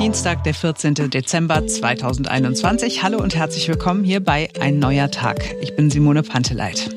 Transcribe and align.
Dienstag, 0.00 0.44
der 0.44 0.54
14. 0.54 0.94
Dezember 1.10 1.66
2021. 1.66 3.02
Hallo 3.02 3.18
und 3.18 3.34
herzlich 3.34 3.68
willkommen 3.68 4.02
hier 4.02 4.20
bei 4.20 4.48
Ein 4.58 4.78
neuer 4.78 5.10
Tag. 5.10 5.54
Ich 5.60 5.76
bin 5.76 5.90
Simone 5.90 6.22
Panteleit. 6.22 6.88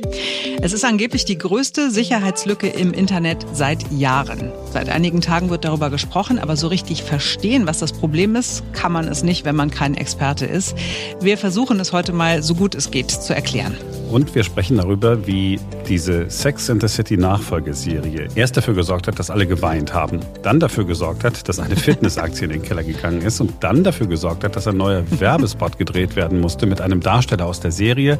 Es 0.62 0.72
ist 0.72 0.86
angeblich 0.86 1.26
die 1.26 1.38
größte 1.38 1.92
Sicherheitslücke 1.92 2.68
im 2.68 2.94
Internet 2.94 3.46
seit 3.52 3.92
Jahren. 3.92 4.54
Seit 4.72 4.88
einigen 4.88 5.20
Tagen 5.20 5.50
wird 5.50 5.66
darüber 5.66 5.90
gesprochen, 5.90 6.40
aber 6.40 6.56
so 6.56 6.70
richtig 6.70 7.04
verstehen, 7.04 7.68
was 7.68 7.80
das 7.80 7.92
Problem 7.92 8.38
ist, 8.38 8.64
kann 8.72 8.94
man 8.94 9.10
es 9.10 9.22
nicht, 9.22 9.44
wenn 9.44 9.58
man 9.58 9.70
kein 9.70 9.96
Experte 9.96 10.46
ist. 10.46 10.74
Wir 11.20 11.38
versuchen 11.38 11.82
es 11.82 11.92
heute 11.92 12.14
mal 12.14 12.42
so 12.42 12.56
gut 12.56 12.74
es 12.74 12.90
geht 12.90 13.12
zu 13.12 13.36
erklären. 13.36 13.76
Und 14.10 14.36
wir 14.36 14.44
sprechen 14.44 14.78
darüber, 14.78 15.26
wie 15.26 15.60
diese 15.88 16.30
Sex 16.30 16.70
in 16.70 16.80
the 16.80 16.88
City 16.88 17.18
Nachfolgeserie 17.18 18.28
erst 18.36 18.58
dafür 18.58 18.74
gesorgt 18.74 19.08
hat, 19.08 19.18
dass 19.18 19.30
alle 19.30 19.48
geweint 19.48 19.94
haben, 19.94 20.20
dann 20.44 20.60
dafür 20.60 20.86
gesorgt 20.86 21.24
hat, 21.24 21.48
dass 21.50 21.60
eine 21.60 21.76
Fitnessaktie 21.76 22.46
in 22.46 22.52
den 22.52 22.62
Keller 22.62 22.84
gegangen 22.84 23.22
ist 23.22 23.42
und 23.42 23.64
dann 23.64 23.84
dafür 23.84 24.08
gesorgt 24.08 24.44
hat, 24.44 24.56
dass 24.56 24.68
ein 24.68 24.78
neuer 24.78 25.04
Werbespot 25.20 25.78
gedreht 25.78 26.16
werden 26.16 26.40
musste 26.40 26.66
mit 26.66 26.82
einem 26.82 27.02
Darsteller 27.02 27.46
aus 27.46 27.60
der 27.60 27.72
Serie, 27.72 28.20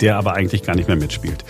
der 0.00 0.16
aber 0.16 0.34
eigentlich 0.34 0.62
gar 0.62 0.76
nicht 0.76 0.88
mehr 0.88 0.96
mitspielt. 0.96 1.44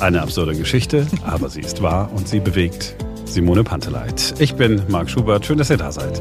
Eine 0.00 0.22
absurde 0.22 0.56
Geschichte, 0.56 1.06
aber 1.22 1.50
sie 1.50 1.60
ist 1.60 1.82
wahr 1.82 2.10
und 2.14 2.26
sie 2.26 2.40
bewegt 2.40 2.96
Simone 3.26 3.62
Panteleit. 3.62 4.34
Ich 4.38 4.54
bin 4.54 4.82
Marc 4.88 5.08
Schubert, 5.08 5.46
schön, 5.46 5.58
dass 5.58 5.70
ihr 5.70 5.76
da 5.76 5.92
seid. 5.92 6.20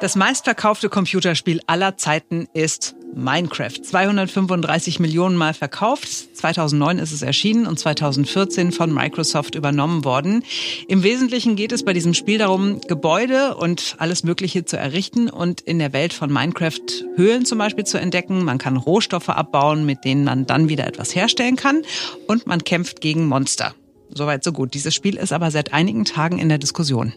Das 0.00 0.16
meistverkaufte 0.16 0.90
Computerspiel 0.90 1.60
aller 1.66 1.96
Zeiten 1.96 2.46
ist 2.52 2.94
Minecraft. 3.16 3.82
235 3.82 5.00
Millionen 5.00 5.36
Mal 5.36 5.54
verkauft. 5.54 6.36
2009 6.36 6.98
ist 6.98 7.12
es 7.12 7.22
erschienen 7.22 7.66
und 7.66 7.78
2014 7.78 8.72
von 8.72 8.92
Microsoft 8.92 9.54
übernommen 9.54 10.04
worden. 10.04 10.44
Im 10.88 11.02
Wesentlichen 11.02 11.56
geht 11.56 11.72
es 11.72 11.84
bei 11.84 11.92
diesem 11.92 12.14
Spiel 12.14 12.38
darum, 12.38 12.80
Gebäude 12.82 13.56
und 13.56 13.96
alles 13.98 14.24
Mögliche 14.24 14.64
zu 14.64 14.76
errichten 14.76 15.30
und 15.30 15.60
in 15.60 15.78
der 15.78 15.92
Welt 15.92 16.12
von 16.12 16.32
Minecraft 16.32 16.80
Höhlen 17.16 17.44
zum 17.44 17.58
Beispiel 17.58 17.84
zu 17.84 17.98
entdecken. 17.98 18.44
Man 18.44 18.58
kann 18.58 18.76
Rohstoffe 18.76 19.28
abbauen, 19.28 19.86
mit 19.86 20.04
denen 20.04 20.24
man 20.24 20.46
dann 20.46 20.68
wieder 20.68 20.86
etwas 20.86 21.14
herstellen 21.14 21.56
kann 21.56 21.82
und 22.26 22.46
man 22.46 22.64
kämpft 22.64 23.00
gegen 23.00 23.26
Monster. 23.26 23.74
Soweit 24.10 24.44
so 24.44 24.52
gut. 24.52 24.74
Dieses 24.74 24.94
Spiel 24.94 25.16
ist 25.16 25.32
aber 25.32 25.50
seit 25.50 25.72
einigen 25.72 26.04
Tagen 26.04 26.38
in 26.38 26.48
der 26.48 26.58
Diskussion. 26.58 27.14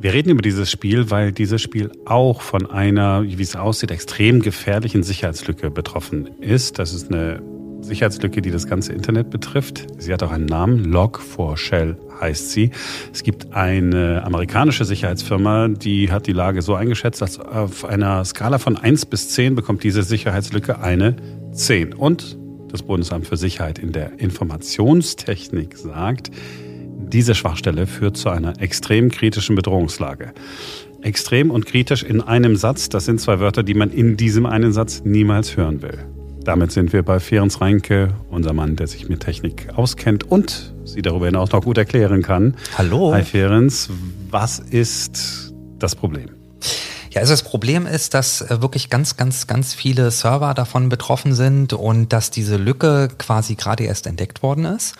Wir 0.00 0.14
reden 0.14 0.30
über 0.30 0.42
dieses 0.42 0.70
Spiel, 0.70 1.10
weil 1.10 1.32
dieses 1.32 1.60
Spiel 1.60 1.90
auch 2.04 2.40
von 2.40 2.70
einer, 2.70 3.24
wie 3.24 3.42
es 3.42 3.56
aussieht, 3.56 3.90
extrem 3.90 4.40
gefährlichen 4.42 5.02
Sicherheitslücke 5.02 5.72
betroffen 5.72 6.28
ist. 6.40 6.78
Das 6.78 6.94
ist 6.94 7.12
eine 7.12 7.42
Sicherheitslücke, 7.80 8.40
die 8.40 8.52
das 8.52 8.68
ganze 8.68 8.92
Internet 8.92 9.30
betrifft. 9.30 9.86
Sie 9.98 10.12
hat 10.12 10.22
auch 10.22 10.30
einen 10.30 10.46
Namen, 10.46 10.94
Log4Shell 10.94 11.96
heißt 12.20 12.52
sie. 12.52 12.70
Es 13.12 13.24
gibt 13.24 13.52
eine 13.54 14.22
amerikanische 14.22 14.84
Sicherheitsfirma, 14.84 15.66
die 15.66 16.12
hat 16.12 16.28
die 16.28 16.32
Lage 16.32 16.62
so 16.62 16.76
eingeschätzt, 16.76 17.20
dass 17.20 17.40
auf 17.40 17.84
einer 17.84 18.24
Skala 18.24 18.58
von 18.58 18.76
1 18.76 19.06
bis 19.06 19.30
10 19.30 19.56
bekommt 19.56 19.82
diese 19.82 20.04
Sicherheitslücke 20.04 20.78
eine 20.78 21.16
10. 21.50 21.94
Und 21.94 22.38
das 22.70 22.84
Bundesamt 22.84 23.26
für 23.26 23.36
Sicherheit 23.36 23.80
in 23.80 23.90
der 23.90 24.20
Informationstechnik 24.20 25.76
sagt, 25.76 26.30
diese 27.08 27.34
Schwachstelle 27.34 27.86
führt 27.86 28.16
zu 28.16 28.28
einer 28.28 28.60
extrem 28.60 29.10
kritischen 29.10 29.56
Bedrohungslage. 29.56 30.32
Extrem 31.02 31.50
und 31.50 31.66
kritisch 31.66 32.02
in 32.02 32.20
einem 32.20 32.56
Satz, 32.56 32.88
das 32.88 33.04
sind 33.04 33.20
zwei 33.20 33.40
Wörter, 33.40 33.62
die 33.62 33.74
man 33.74 33.90
in 33.90 34.16
diesem 34.16 34.46
einen 34.46 34.72
Satz 34.72 35.02
niemals 35.04 35.56
hören 35.56 35.82
will. 35.82 35.98
Damit 36.44 36.72
sind 36.72 36.92
wir 36.92 37.02
bei 37.02 37.20
Ferenc 37.20 37.60
Reinke, 37.60 38.14
unser 38.30 38.52
Mann, 38.52 38.76
der 38.76 38.86
sich 38.86 39.08
mit 39.08 39.20
Technik 39.20 39.68
auskennt 39.76 40.24
und 40.24 40.74
sie 40.84 41.02
darüber 41.02 41.26
hinaus 41.26 41.52
noch 41.52 41.62
gut 41.62 41.78
erklären 41.78 42.22
kann. 42.22 42.56
Hallo. 42.76 43.12
Hi 43.12 43.22
Ferenc, 43.22 43.72
was 44.30 44.58
ist 44.58 45.52
das 45.78 45.94
Problem? 45.94 46.30
Ja, 47.18 47.22
also 47.22 47.32
das 47.32 47.42
Problem 47.42 47.88
ist, 47.88 48.14
dass 48.14 48.42
äh, 48.42 48.62
wirklich 48.62 48.90
ganz, 48.90 49.16
ganz, 49.16 49.48
ganz 49.48 49.74
viele 49.74 50.12
Server 50.12 50.54
davon 50.54 50.88
betroffen 50.88 51.34
sind 51.34 51.72
und 51.72 52.12
dass 52.12 52.30
diese 52.30 52.56
Lücke 52.56 53.08
quasi 53.18 53.56
gerade 53.56 53.82
erst 53.82 54.06
entdeckt 54.06 54.40
worden 54.44 54.64
ist 54.64 54.94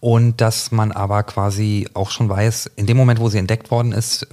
und 0.00 0.40
dass 0.40 0.72
man 0.72 0.92
aber 0.92 1.24
quasi 1.24 1.86
auch 1.92 2.10
schon 2.10 2.30
weiß, 2.30 2.70
in 2.76 2.86
dem 2.86 2.96
Moment, 2.96 3.20
wo 3.20 3.28
sie 3.28 3.36
entdeckt 3.36 3.70
worden 3.70 3.92
ist, 3.92 4.26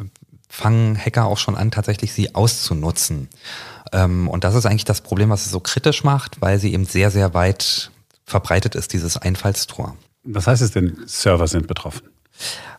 fangen 0.48 0.98
Hacker 0.98 1.26
auch 1.26 1.38
schon 1.38 1.58
an, 1.58 1.72
tatsächlich 1.72 2.14
sie 2.14 2.34
auszunutzen. 2.36 3.28
Ähm, 3.92 4.30
und 4.30 4.46
das 4.46 4.56
ist 4.56 4.66
eigentlich 4.66 4.86
das 4.86 5.02
Problem, 5.02 5.30
was 5.30 5.46
es 5.46 5.52
so 5.52 5.60
kritisch 5.60 6.06
macht, 6.06 6.42
weil 6.42 6.58
sie 6.58 6.72
eben 6.72 6.86
sehr, 6.86 7.12
sehr 7.12 7.34
weit 7.34 7.92
verbreitet 8.26 8.76
ist, 8.76 8.94
dieses 8.94 9.18
Einfallstor. 9.18 9.98
Was 10.24 10.48
heißt 10.48 10.62
es 10.62 10.72
denn, 10.72 11.04
Server 11.06 11.48
sind 11.48 11.68
betroffen? 11.68 12.15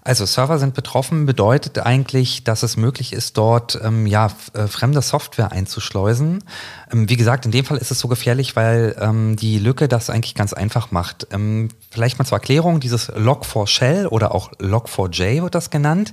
Also 0.06 0.25
Server 0.25 0.61
sind 0.61 0.75
betroffen 0.75 1.27
bedeutet 1.27 1.81
eigentlich, 1.81 2.44
dass 2.44 2.62
es 2.62 2.77
möglich 2.77 3.12
ist, 3.12 3.37
dort 3.37 3.77
ähm, 3.83 4.06
ja 4.06 4.31
äh, 4.53 4.69
fremde 4.69 5.03
Software 5.03 5.50
einzuschleusen. 5.50 6.44
Ähm, 6.93 7.09
wie 7.09 7.17
gesagt, 7.17 7.44
in 7.44 7.50
dem 7.50 7.65
Fall 7.65 7.78
ist 7.78 7.91
es 7.91 7.99
so 7.99 8.06
gefährlich, 8.06 8.55
weil 8.55 8.94
ähm, 9.00 9.34
die 9.34 9.59
Lücke 9.59 9.89
das 9.89 10.09
eigentlich 10.09 10.37
ganz 10.37 10.53
einfach 10.53 10.93
macht. 10.93 11.27
Ähm, 11.33 11.71
vielleicht 11.91 12.21
mal 12.21 12.25
zur 12.25 12.39
Erklärung: 12.39 12.78
Dieses 12.78 13.11
Log4Shell 13.12 14.06
oder 14.06 14.33
auch 14.33 14.53
Log4j 14.61 15.43
wird 15.43 15.56
das 15.56 15.71
genannt. 15.71 16.12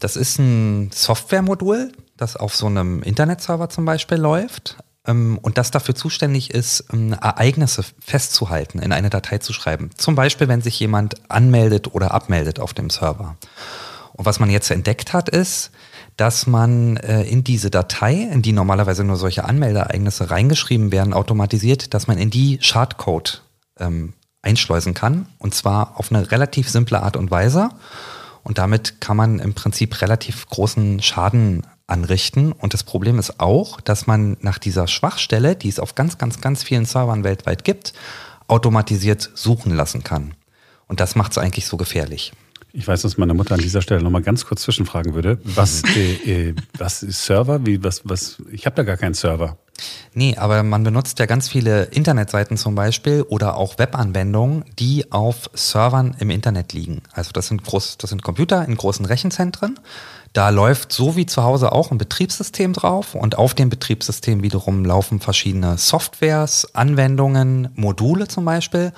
Das 0.00 0.16
ist 0.16 0.40
ein 0.40 0.90
Softwaremodul, 0.92 1.92
das 2.16 2.36
auf 2.36 2.56
so 2.56 2.66
einem 2.66 3.00
Internetserver 3.02 3.68
zum 3.68 3.84
Beispiel 3.84 4.18
läuft 4.18 4.76
und 5.10 5.58
das 5.58 5.70
dafür 5.70 5.94
zuständig 5.94 6.50
ist, 6.50 6.84
ähm, 6.92 7.12
Ereignisse 7.12 7.84
festzuhalten, 8.00 8.78
in 8.78 8.92
eine 8.92 9.10
Datei 9.10 9.38
zu 9.38 9.52
schreiben. 9.52 9.90
Zum 9.96 10.14
Beispiel, 10.14 10.48
wenn 10.48 10.62
sich 10.62 10.78
jemand 10.80 11.14
anmeldet 11.30 11.94
oder 11.94 12.12
abmeldet 12.12 12.60
auf 12.60 12.74
dem 12.74 12.90
Server. 12.90 13.36
Und 14.12 14.26
was 14.26 14.40
man 14.40 14.50
jetzt 14.50 14.70
entdeckt 14.70 15.12
hat, 15.12 15.28
ist, 15.28 15.70
dass 16.16 16.46
man 16.46 16.98
äh, 16.98 17.22
in 17.22 17.44
diese 17.44 17.70
Datei, 17.70 18.14
in 18.14 18.42
die 18.42 18.52
normalerweise 18.52 19.04
nur 19.04 19.16
solche 19.16 19.44
Anmeldeereignisse 19.44 20.30
reingeschrieben 20.30 20.92
werden, 20.92 21.14
automatisiert, 21.14 21.94
dass 21.94 22.06
man 22.06 22.18
in 22.18 22.30
die 22.30 22.58
Schadcode 22.60 23.42
ähm, 23.78 24.12
einschleusen 24.42 24.94
kann. 24.94 25.28
Und 25.38 25.54
zwar 25.54 25.98
auf 25.98 26.12
eine 26.12 26.30
relativ 26.30 26.68
simple 26.68 27.02
Art 27.02 27.16
und 27.16 27.30
Weise. 27.30 27.70
Und 28.42 28.58
damit 28.58 29.00
kann 29.00 29.16
man 29.16 29.38
im 29.38 29.54
Prinzip 29.54 30.00
relativ 30.02 30.46
großen 30.48 31.00
Schaden 31.00 31.66
anrichten. 31.90 32.52
Und 32.52 32.74
das 32.74 32.84
Problem 32.84 33.18
ist 33.18 33.40
auch, 33.40 33.80
dass 33.80 34.06
man 34.06 34.36
nach 34.40 34.58
dieser 34.58 34.86
Schwachstelle, 34.88 35.56
die 35.56 35.68
es 35.68 35.78
auf 35.78 35.94
ganz, 35.94 36.18
ganz, 36.18 36.40
ganz 36.40 36.62
vielen 36.62 36.84
Servern 36.84 37.24
weltweit 37.24 37.64
gibt, 37.64 37.92
automatisiert 38.48 39.30
suchen 39.34 39.74
lassen 39.74 40.02
kann. 40.04 40.34
Und 40.88 41.00
das 41.00 41.14
macht 41.14 41.32
es 41.32 41.38
eigentlich 41.38 41.66
so 41.66 41.76
gefährlich. 41.76 42.32
Ich 42.72 42.86
weiß, 42.86 43.02
dass 43.02 43.18
meine 43.18 43.34
Mutter 43.34 43.54
an 43.54 43.60
dieser 43.60 43.82
Stelle 43.82 44.02
nochmal 44.02 44.22
ganz 44.22 44.44
kurz 44.44 44.62
zwischenfragen 44.62 45.14
würde. 45.14 45.40
Was, 45.44 45.82
äh, 45.96 46.48
äh, 46.50 46.54
was 46.78 47.02
ist 47.02 47.24
Server? 47.24 47.66
Wie, 47.66 47.82
was, 47.82 48.02
was, 48.04 48.42
ich 48.52 48.66
habe 48.66 48.76
da 48.76 48.82
gar 48.84 48.96
keinen 48.96 49.14
Server. 49.14 49.56
Nee, 50.14 50.36
aber 50.36 50.62
man 50.62 50.84
benutzt 50.84 51.18
ja 51.18 51.26
ganz 51.26 51.48
viele 51.48 51.84
Internetseiten 51.84 52.56
zum 52.56 52.74
Beispiel 52.74 53.22
oder 53.22 53.56
auch 53.56 53.78
Webanwendungen, 53.78 54.64
die 54.78 55.10
auf 55.10 55.50
Servern 55.54 56.14
im 56.18 56.30
Internet 56.30 56.72
liegen. 56.72 57.02
Also 57.12 57.32
das 57.32 57.48
sind, 57.48 57.64
groß, 57.64 57.98
das 57.98 58.10
sind 58.10 58.22
Computer 58.22 58.64
in 58.64 58.76
großen 58.76 59.04
Rechenzentren. 59.04 59.78
Da 60.32 60.50
läuft 60.50 60.92
so 60.92 61.16
wie 61.16 61.26
zu 61.26 61.42
Hause 61.42 61.72
auch 61.72 61.90
ein 61.90 61.98
Betriebssystem 61.98 62.72
drauf 62.72 63.16
und 63.16 63.36
auf 63.36 63.54
dem 63.54 63.68
Betriebssystem 63.68 64.42
wiederum 64.42 64.84
laufen 64.84 65.18
verschiedene 65.18 65.76
Softwares, 65.76 66.72
Anwendungen, 66.74 67.70
Module 67.74 68.28
zum 68.28 68.44
Beispiel. 68.44 68.92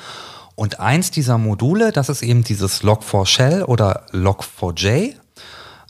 Und 0.56 0.80
eins 0.80 1.10
dieser 1.10 1.38
Module, 1.38 1.90
das 1.90 2.10
ist 2.10 2.22
eben 2.22 2.44
dieses 2.44 2.82
Log4Shell 2.82 3.64
oder 3.64 4.06
Log4j. 4.12 5.14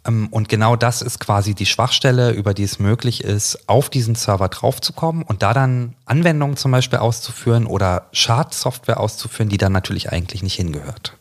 Ähm, 0.06 0.28
und 0.30 0.48
genau 0.48 0.76
das 0.76 1.02
ist 1.02 1.18
quasi 1.18 1.54
die 1.54 1.66
Schwachstelle, 1.66 2.30
über 2.30 2.54
die 2.54 2.62
es 2.62 2.78
möglich 2.78 3.24
ist, 3.24 3.68
auf 3.68 3.90
diesen 3.90 4.14
Server 4.14 4.48
draufzukommen 4.48 5.24
und 5.24 5.42
da 5.42 5.52
dann 5.52 5.94
Anwendungen 6.04 6.56
zum 6.56 6.70
Beispiel 6.70 7.00
auszuführen 7.00 7.66
oder 7.66 8.06
Schadsoftware 8.12 9.00
auszuführen, 9.00 9.48
die 9.48 9.58
dann 9.58 9.72
natürlich 9.72 10.12
eigentlich 10.12 10.44
nicht 10.44 10.54
hingehört. 10.54 11.18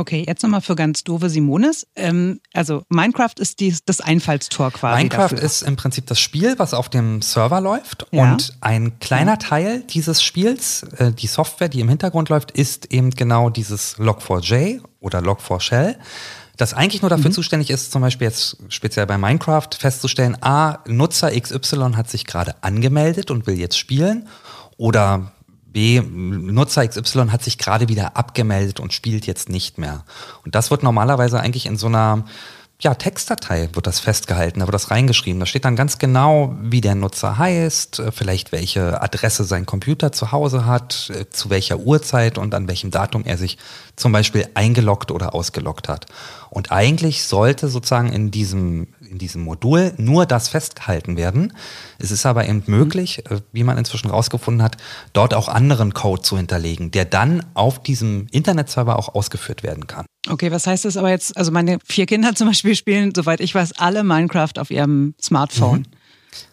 Okay, 0.00 0.24
jetzt 0.26 0.42
nochmal 0.42 0.62
für 0.62 0.76
ganz 0.76 1.04
doofe 1.04 1.28
Simones. 1.28 1.86
Ähm, 1.94 2.40
also 2.54 2.84
Minecraft 2.88 3.34
ist 3.38 3.60
die, 3.60 3.76
das 3.84 4.00
Einfallstor 4.00 4.70
quasi. 4.70 4.96
Minecraft 4.96 5.32
dafür. 5.32 5.42
ist 5.42 5.60
im 5.60 5.76
Prinzip 5.76 6.06
das 6.06 6.18
Spiel, 6.18 6.58
was 6.58 6.72
auf 6.72 6.88
dem 6.88 7.20
Server 7.20 7.60
läuft. 7.60 8.06
Ja. 8.10 8.22
Und 8.22 8.54
ein 8.62 8.98
kleiner 8.98 9.38
Teil 9.38 9.82
dieses 9.90 10.22
Spiels, 10.22 10.84
äh, 10.96 11.12
die 11.12 11.26
Software, 11.26 11.68
die 11.68 11.80
im 11.80 11.90
Hintergrund 11.90 12.30
läuft, 12.30 12.50
ist 12.52 12.90
eben 12.94 13.10
genau 13.10 13.50
dieses 13.50 13.98
Log4j 13.98 14.80
oder 15.00 15.18
Log4Shell 15.18 15.96
das 16.56 16.74
eigentlich 16.74 17.00
nur 17.00 17.08
dafür 17.08 17.30
mhm. 17.30 17.34
zuständig 17.34 17.70
ist, 17.70 17.90
zum 17.90 18.02
Beispiel 18.02 18.26
jetzt 18.26 18.58
speziell 18.68 19.06
bei 19.06 19.16
Minecraft 19.16 19.68
festzustellen, 19.78 20.36
a, 20.42 20.80
Nutzer 20.86 21.30
XY 21.30 21.92
hat 21.94 22.10
sich 22.10 22.26
gerade 22.26 22.54
angemeldet 22.62 23.30
und 23.30 23.46
will 23.46 23.58
jetzt 23.58 23.78
spielen 23.78 24.28
oder 24.76 25.32
B, 25.72 26.00
Nutzer 26.00 26.86
XY 26.86 27.28
hat 27.28 27.42
sich 27.42 27.58
gerade 27.58 27.88
wieder 27.88 28.16
abgemeldet 28.16 28.80
und 28.80 28.92
spielt 28.92 29.26
jetzt 29.26 29.48
nicht 29.48 29.78
mehr. 29.78 30.04
Und 30.44 30.54
das 30.54 30.70
wird 30.70 30.82
normalerweise 30.82 31.40
eigentlich 31.40 31.66
in 31.66 31.76
so 31.76 31.86
einer 31.86 32.24
ja, 32.80 32.94
Textdatei 32.94 33.68
wird 33.74 33.86
das 33.86 34.00
festgehalten, 34.00 34.60
da 34.60 34.66
wird 34.66 34.74
das 34.74 34.90
reingeschrieben. 34.90 35.38
Da 35.38 35.44
steht 35.44 35.66
dann 35.66 35.76
ganz 35.76 35.98
genau, 35.98 36.56
wie 36.62 36.80
der 36.80 36.94
Nutzer 36.94 37.36
heißt, 37.36 37.98
äh, 37.98 38.12
vielleicht 38.12 38.52
welche 38.52 39.02
Adresse 39.02 39.44
sein 39.44 39.66
Computer 39.66 40.12
zu 40.12 40.32
Hause 40.32 40.64
hat, 40.64 41.10
äh, 41.14 41.28
zu 41.28 41.50
welcher 41.50 41.78
Uhrzeit 41.78 42.38
und 42.38 42.54
an 42.54 42.68
welchem 42.68 42.90
Datum 42.90 43.24
er 43.24 43.36
sich 43.36 43.58
zum 43.96 44.12
Beispiel 44.12 44.48
eingeloggt 44.54 45.10
oder 45.10 45.34
ausgeloggt 45.34 45.88
hat. 45.88 46.06
Und 46.48 46.72
eigentlich 46.72 47.24
sollte 47.24 47.68
sozusagen 47.68 48.12
in 48.12 48.30
diesem, 48.30 48.88
in 49.10 49.18
diesem 49.18 49.42
Modul 49.42 49.92
nur 49.96 50.24
das 50.24 50.48
festgehalten 50.48 51.16
werden. 51.16 51.52
Es 51.98 52.10
ist 52.10 52.24
aber 52.24 52.48
eben 52.48 52.62
möglich, 52.66 53.26
äh, 53.30 53.40
wie 53.52 53.64
man 53.64 53.76
inzwischen 53.76 54.10
rausgefunden 54.10 54.62
hat, 54.62 54.76
dort 55.12 55.34
auch 55.34 55.48
anderen 55.48 55.92
Code 55.92 56.22
zu 56.22 56.36
hinterlegen, 56.36 56.90
der 56.90 57.04
dann 57.04 57.44
auf 57.54 57.82
diesem 57.82 58.26
Internetserver 58.30 58.98
auch 58.98 59.14
ausgeführt 59.14 59.62
werden 59.62 59.86
kann. 59.86 60.06
Okay, 60.28 60.52
was 60.52 60.66
heißt 60.66 60.84
das 60.84 60.96
aber 60.96 61.10
jetzt? 61.10 61.36
Also 61.36 61.50
meine 61.50 61.78
vier 61.84 62.06
Kinder 62.06 62.34
zum 62.34 62.48
Beispiel 62.48 62.76
spielen, 62.76 63.12
soweit 63.14 63.40
ich 63.40 63.54
weiß, 63.54 63.72
alle 63.78 64.04
Minecraft 64.04 64.58
auf 64.58 64.70
ihrem 64.70 65.14
Smartphone. 65.20 65.80
Mhm. 65.80 65.99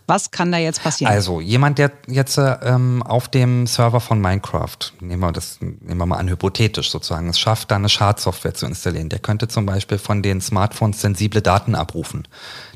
Was 0.10 0.32
kann 0.32 0.54
da 0.54 0.58
jetzt 0.58 0.82
passieren? 0.82 1.12
Also, 1.12 1.42
jemand, 1.42 1.80
der 1.80 1.92
jetzt 2.08 2.40
ähm, 2.40 3.04
auf 3.04 3.28
dem 3.28 3.68
Server 3.68 4.00
von 4.00 4.22
Minecraft, 4.22 4.78
nehmen 5.02 5.22
wir 5.22 5.34
das 5.34 5.60
nehmen 5.60 5.98
wir 5.98 6.06
mal 6.06 6.16
an, 6.16 6.30
hypothetisch 6.30 6.90
sozusagen, 6.90 7.28
es 7.28 7.38
schafft, 7.38 7.72
da 7.72 7.76
eine 7.76 7.90
Schadsoftware 7.90 8.54
zu 8.54 8.66
installieren. 8.66 9.10
Der 9.10 9.20
könnte 9.20 9.50
zum 9.50 9.66
Beispiel 9.66 9.98
von 9.98 10.24
den 10.24 10.40
Smartphones 10.40 11.02
sensible 11.02 11.42
Daten 11.42 11.76
abrufen. 11.76 12.26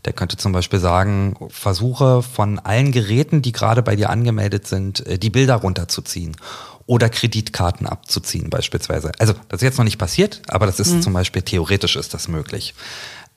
Der 0.04 0.12
könnte 0.12 0.36
zum 0.36 0.52
Beispiel 0.52 0.80
sagen, 0.80 1.38
versuche 1.50 2.22
von 2.22 2.60
allen 2.60 2.92
Geräten, 2.92 3.42
die 3.42 3.54
gerade 3.54 3.82
bei 3.82 3.96
dir 3.96 4.10
angemeldet 4.10 4.68
sind, 4.68 5.06
äh, 5.08 5.18
die 5.18 5.30
Bilder 5.30 5.56
runterzuziehen 5.56 6.36
oder 6.86 7.10
Kreditkarten 7.10 7.88
abzuziehen 7.88 8.50
beispielsweise. 8.50 9.14
Also 9.18 9.34
das 9.48 9.62
ist 9.62 9.64
jetzt 9.64 9.78
noch 9.78 9.86
nicht 9.86 9.98
passiert, 9.98 10.42
aber 10.50 10.66
das 10.66 10.82
ist 10.82 10.92
mhm. 10.92 11.02
zum 11.02 11.14
Beispiel 11.14 11.42
theoretisch 11.42 11.96
ist 11.96 12.14
das 12.14 12.28
möglich. 12.28 12.74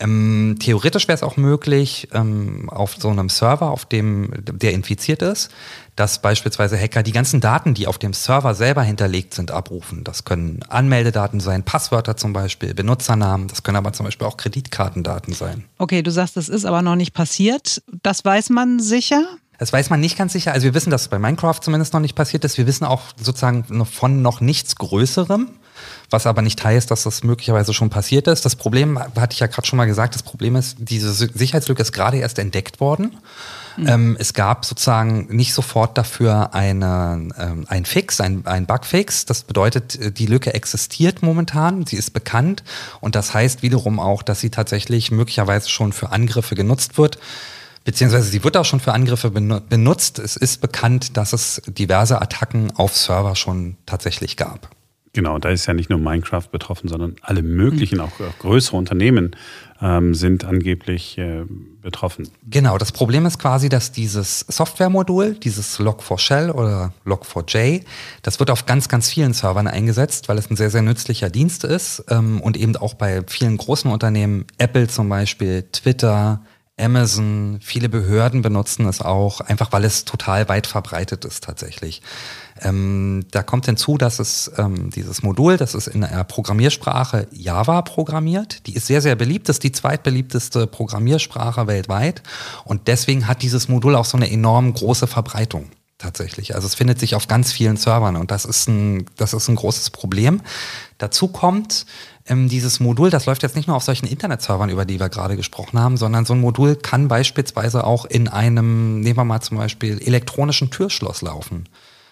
Ähm, 0.01 0.57
theoretisch 0.59 1.07
wäre 1.07 1.15
es 1.15 1.23
auch 1.23 1.37
möglich, 1.37 2.09
ähm, 2.13 2.69
auf 2.69 2.97
so 2.99 3.11
einem 3.11 3.29
Server, 3.29 3.71
auf 3.71 3.85
dem 3.85 4.33
der 4.45 4.73
infiziert 4.73 5.23
ist, 5.23 5.51
dass 5.95 6.21
beispielsweise 6.21 6.77
Hacker 6.77 7.05
die 7.05 7.13
ganzen 7.13 7.41
Daten, 7.41 7.75
die 7.75 7.87
auf 7.87 7.99
dem 7.99 8.13
Server 8.13 8.55
selber 8.55 8.83
hinterlegt 8.83 9.35
sind, 9.35 9.53
abrufen. 9.53 10.03
Das 10.03 10.25
können 10.25 10.65
Anmeldedaten 10.69 11.39
sein, 11.39 11.63
Passwörter 11.63 12.17
zum 12.17 12.33
Beispiel, 12.33 12.75
Benutzernamen, 12.75 13.47
das 13.47 13.63
können 13.63 13.77
aber 13.77 13.93
zum 13.93 14.05
Beispiel 14.05 14.27
auch 14.27 14.37
Kreditkartendaten 14.37 15.33
sein. 15.33 15.65
Okay, 15.79 16.03
du 16.03 16.11
sagst, 16.11 16.37
das 16.37 16.49
ist 16.49 16.65
aber 16.65 16.83
noch 16.83 16.97
nicht 16.97 17.15
passiert. 17.15 17.81
Das 18.03 18.25
weiß 18.25 18.51
man 18.51 18.81
sicher? 18.81 19.23
Das 19.59 19.73
weiß 19.73 19.91
man 19.91 20.01
nicht 20.01 20.19
ganz 20.19 20.33
sicher. 20.33 20.53
Also 20.53 20.65
wir 20.65 20.75
wissen, 20.75 20.91
dass 20.91 21.03
es 21.03 21.09
bei 21.09 21.21
Minecraft 21.21 21.61
zumindest 21.61 21.95
noch 21.95 22.01
nicht 22.01 22.17
passiert 22.17 22.45
ist. 22.45 22.59
Wir 22.59 22.67
wissen 22.67 22.85
auch 22.85 23.03
sozusagen 23.17 23.87
von 23.87 24.23
noch 24.23 24.41
nichts 24.41 24.75
Größerem 24.75 25.51
was 26.11 26.27
aber 26.27 26.43
nicht 26.43 26.63
heißt, 26.63 26.91
dass 26.91 27.05
das 27.05 27.23
möglicherweise 27.23 27.75
schon 27.75 27.91
passiert 27.91 28.27
ist. 28.27 28.45
Das 28.45 28.57
Problem, 28.57 28.99
hatte 28.99 29.33
ich 29.33 29.41
ja 29.41 29.47
gerade 29.47 29.67
schon 29.67 29.77
mal 29.77 29.87
gesagt, 29.87 30.15
das 30.15 30.23
Problem 30.23 30.57
ist, 30.57 30.77
diese 30.79 31.13
Sicherheitslücke 31.13 31.83
ist 31.83 31.93
gerade 31.93 32.19
erst 32.19 32.39
entdeckt 32.39 32.81
worden. 32.81 33.17
Mhm. 33.77 33.89
Ähm, 33.89 34.17
es 34.19 34.35
gab 34.35 34.65
sozusagen 34.65 35.27
nicht 35.35 35.53
sofort 35.53 35.99
dafür 35.99 36.55
eine, 36.55 37.29
ähm, 37.39 37.67
ein 37.69 37.85
Fix, 37.85 38.21
ein, 38.21 38.47
ein 38.47 38.67
Bugfix. 38.67 39.25
Das 39.27 39.43
bedeutet, 39.43 39.97
äh, 39.97 40.13
die 40.13 40.27
Lücke 40.27 40.55
existiert 40.55 41.23
momentan, 41.23 41.87
sie 41.87 41.97
ist 41.97 42.13
bekannt 42.13 42.63
und 43.01 43.17
das 43.17 43.35
heißt 43.35 43.63
wiederum 43.63 43.99
auch, 43.99 44.23
dass 44.23 44.41
sie 44.41 44.51
tatsächlich 44.51 45.11
möglicherweise 45.11 45.69
schon 45.69 45.93
für 45.93 46.13
Angriffe 46.13 46.55
genutzt 46.55 46.99
wird 46.99 47.19
beziehungsweise 47.85 48.31
sie 48.31 48.43
wird 48.43 48.57
auch 48.57 48.65
schon 48.65 48.81
für 48.81 48.95
Angriffe 48.95 49.31
benutzt. 49.31 50.19
Es 50.19 50.37
ist 50.37 50.63
bekannt, 50.63 51.19
dass 51.19 51.35
es 51.35 51.61
diverse 51.67 52.21
Attacken 52.21 52.75
auf 52.77 52.97
Server 52.97 53.37
schon 53.37 53.77
tatsächlich 53.85 54.39
gab. 54.39 54.71
Genau, 55.15 55.39
da 55.39 55.51
ist 55.51 55.67
ja 55.67 55.75
nicht 55.75 55.91
nur 55.91 56.01
Minecraft 56.01 56.49
betroffen, 56.51 56.89
sondern 56.89 57.15
alle 57.23 57.43
möglichen, 57.45 58.01
auch, 58.01 58.21
auch 58.21 58.39
größere 58.41 58.77
Unternehmen 58.77 59.37
ähm, 59.81 60.13
sind 60.13 60.45
angeblich 60.45 61.17
äh, 61.19 61.45
betroffen. 61.81 62.29
Genau, 62.51 62.79
das 62.79 62.91
Problem 62.91 63.25
ist 63.25 63.39
quasi, 63.39 63.69
dass 63.69 63.93
dieses 63.93 64.41
Softwaremodul, 64.41 65.35
dieses 65.35 65.79
Log4Shell 65.79 66.51
oder 66.51 66.93
Log4j, 67.07 67.85
das 68.23 68.41
wird 68.41 68.51
auf 68.51 68.67
ganz, 68.67 68.89
ganz 68.89 69.09
vielen 69.09 69.35
Servern 69.35 69.69
eingesetzt, 69.69 70.29
weil 70.29 70.37
es 70.37 70.51
ein 70.51 70.57
sehr, 70.57 70.71
sehr 70.71 70.83
nützlicher 70.83 71.31
Dienst 71.31 71.63
ist 71.63 72.05
ähm, 72.11 72.41
und 72.41 72.57
eben 72.57 72.77
auch 72.77 72.95
bei 72.95 73.23
vielen 73.29 73.57
großen 73.57 73.93
Unternehmen, 73.93 74.47
Apple 74.59 74.89
zum 74.89 75.09
Beispiel, 75.09 75.63
Twitter, 75.71 76.41
Amazon, 76.77 77.59
viele 77.63 77.89
Behörden 77.89 78.43
benutzen 78.43 78.87
es 78.87 79.01
auch, 79.01 79.41
einfach 79.41 79.71
weil 79.71 79.85
es 79.85 80.05
total 80.05 80.49
weit 80.49 80.67
verbreitet 80.67 81.25
ist 81.25 81.45
tatsächlich. 81.45 82.03
Ähm, 82.61 83.27
da 83.31 83.45
kommt 83.45 83.67
hinzu, 83.67 83.97
dass 83.97 84.19
es 84.19 84.51
ähm, 84.59 84.91
dieses 84.91 85.23
Modul, 85.23 85.57
das 85.57 85.77
ist 85.77 85.87
in 85.87 86.01
der 86.01 86.25
Programmiersprache 86.25 87.29
Java 87.31 87.83
programmiert. 87.83 88.67
Die 88.67 88.75
ist 88.75 88.89
sehr, 88.89 89.01
sehr 89.01 89.15
beliebt, 89.15 89.49
das 89.49 89.57
ist 89.57 89.63
die 89.63 89.73
zweitbeliebteste 89.73 90.67
Programmiersprache 90.67 91.69
weltweit. 91.69 92.23
Und 92.65 92.89
deswegen 92.89 93.29
hat 93.29 93.43
dieses 93.43 93.69
Modul 93.69 93.95
auch 93.95 94.05
so 94.05 94.17
eine 94.17 94.31
enorm 94.31 94.75
große 94.75 95.07
Verbreitung 95.07 95.71
tatsächlich. 95.99 96.57
Also 96.57 96.67
es 96.67 96.75
findet 96.75 96.99
sich 96.99 97.15
auf 97.15 97.29
ganz 97.29 97.53
vielen 97.53 97.77
Servern 97.77 98.17
und 98.17 98.31
das 98.31 98.45
ist 98.45 98.69
ein, 98.69 99.07
das 99.17 99.33
ist 99.33 99.49
ein 99.49 99.55
großes 99.55 99.91
Problem. 99.91 100.41
Dazu 100.99 101.29
kommt, 101.29 101.87
ähm, 102.27 102.49
dieses 102.49 102.81
Modul, 102.81 103.11
das 103.11 103.27
läuft 103.27 103.43
jetzt 103.43 103.57
nicht 103.57 103.69
nur 103.69 103.77
auf 103.77 103.83
solchen 103.83 104.07
Internetservern, 104.07 104.71
über 104.71 104.85
die 104.85 104.99
wir 104.99 105.09
gerade 105.09 105.37
gesprochen 105.37 105.79
haben, 105.79 105.97
sondern 105.97 106.25
so 106.25 106.35
ein 106.35 106.41
Modul 106.41 106.77
kann 106.77 107.09
beispielsweise 107.09 107.85
auch 107.85 108.07
in 108.07 108.29
einem, 108.29 109.01
nehmen 109.01 109.19
wir 109.19 109.25
mal 109.25 109.41
zum 109.41 109.59
Beispiel, 109.59 110.01
elektronischen 110.01 110.71
Türschloss 110.71 111.23
laufen. 111.23 111.65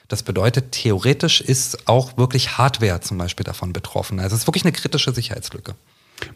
Das 0.08 0.22
bedeutet, 0.22 0.72
theoretisch 0.72 1.40
ist 1.40 1.88
auch 1.88 2.18
wirklich 2.18 2.58
Hardware 2.58 3.00
zum 3.00 3.16
Beispiel 3.16 3.44
davon 3.44 3.72
betroffen. 3.72 4.20
Also 4.20 4.34
es 4.34 4.42
ist 4.42 4.48
wirklich 4.48 4.64
eine 4.64 4.72
kritische 4.72 5.12
Sicherheitslücke. 5.12 5.74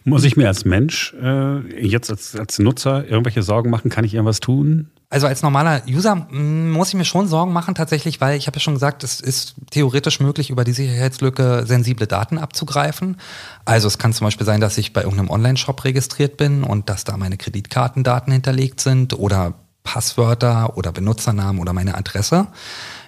Muss 0.04 0.24
ich 0.24 0.36
mir 0.36 0.48
als 0.48 0.64
Mensch 0.64 1.14
äh, 1.20 1.86
jetzt 1.86 2.10
als, 2.10 2.34
als 2.34 2.58
Nutzer 2.58 3.06
irgendwelche 3.06 3.42
Sorgen 3.42 3.70
machen? 3.70 3.90
Kann 3.90 4.04
ich 4.04 4.14
irgendwas 4.14 4.40
tun? 4.40 4.88
Also 5.08 5.28
als 5.28 5.42
normaler 5.42 5.82
User 5.88 6.16
mm, 6.16 6.72
muss 6.72 6.88
ich 6.88 6.94
mir 6.94 7.04
schon 7.04 7.28
Sorgen 7.28 7.52
machen 7.52 7.74
tatsächlich, 7.74 8.20
weil 8.20 8.36
ich 8.36 8.48
habe 8.48 8.56
ja 8.56 8.60
schon 8.60 8.74
gesagt, 8.74 9.04
es 9.04 9.20
ist 9.20 9.54
theoretisch 9.70 10.18
möglich, 10.18 10.50
über 10.50 10.64
die 10.64 10.72
Sicherheitslücke 10.72 11.64
sensible 11.64 12.06
Daten 12.08 12.38
abzugreifen. 12.38 13.16
Also 13.64 13.86
es 13.86 13.98
kann 13.98 14.12
zum 14.12 14.26
Beispiel 14.26 14.46
sein, 14.46 14.60
dass 14.60 14.78
ich 14.78 14.92
bei 14.92 15.02
irgendeinem 15.02 15.30
Online-Shop 15.30 15.84
registriert 15.84 16.36
bin 16.36 16.64
und 16.64 16.88
dass 16.88 17.04
da 17.04 17.16
meine 17.16 17.36
Kreditkartendaten 17.36 18.32
hinterlegt 18.32 18.80
sind 18.80 19.16
oder 19.16 19.54
Passwörter 19.84 20.76
oder 20.76 20.90
Benutzernamen 20.90 21.60
oder 21.60 21.72
meine 21.72 21.96
Adresse. 21.96 22.48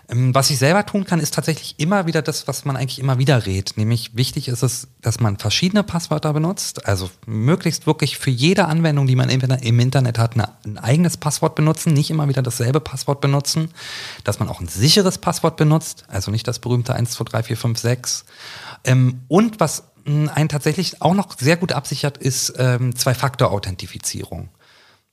Ähm, 0.09 0.35
was 0.35 0.51
ich 0.51 0.59
selber 0.59 0.87
tun 0.87 1.05
kann, 1.05 1.21
ist 1.21 1.35
tatsächlich 1.35 1.75
immer 1.79 2.07
wieder 2.07 2.23
das, 2.23 2.49
was 2.49 2.65
man 2.65 2.77
eigentlich 2.77 2.99
immer 2.99 3.19
wieder 3.19 3.47
rät. 3.47 3.75
Nämlich 3.77 4.17
wichtig 4.17 4.49
ist 4.49 4.63
es, 4.63 4.89
dass 5.03 5.21
man 5.21 5.39
verschiedene 5.39 5.83
Passwörter 5.83 6.33
benutzt. 6.33 6.87
Also 6.87 7.11
möglichst 7.27 7.87
wirklich 7.87 8.19
für 8.19 8.31
jede 8.31 8.67
Anwendung, 8.67 9.07
die 9.07 9.17
man 9.17 9.29
im 9.29 9.81
Internet 9.81 10.19
hat, 10.19 10.37
ein 10.37 10.79
eigenes 10.79 11.17
Passwort 11.17 11.55
benutzen, 11.55 11.93
nicht 11.93 12.11
immer 12.11 12.29
wieder 12.29 12.43
dasselbe 12.43 12.81
Passwort 12.81 13.21
benutzen. 13.21 13.71
Dass 14.25 14.39
man 14.39 14.49
auch 14.49 14.61
ein 14.61 14.69
sicheres 14.69 15.19
Passwort 15.19 15.57
benutzt, 15.57 16.05
also 16.09 16.31
nicht 16.31 16.49
das 16.49 16.59
berühmte 16.59 16.95
1, 16.95 17.11
2, 17.11 17.25
3, 17.25 17.43
4, 17.43 17.57
5, 17.57 17.79
6. 17.79 18.25
Und 19.29 19.61
was 19.61 19.85
einen 20.07 20.49
tatsächlich 20.49 21.03
auch 21.03 21.15
noch 21.15 21.39
sehr 21.39 21.57
gut 21.57 21.73
absichert, 21.73 22.17
ist 22.17 22.55
ähm, 22.57 22.97
Zwei-Faktor-Authentifizierung. 22.97 24.49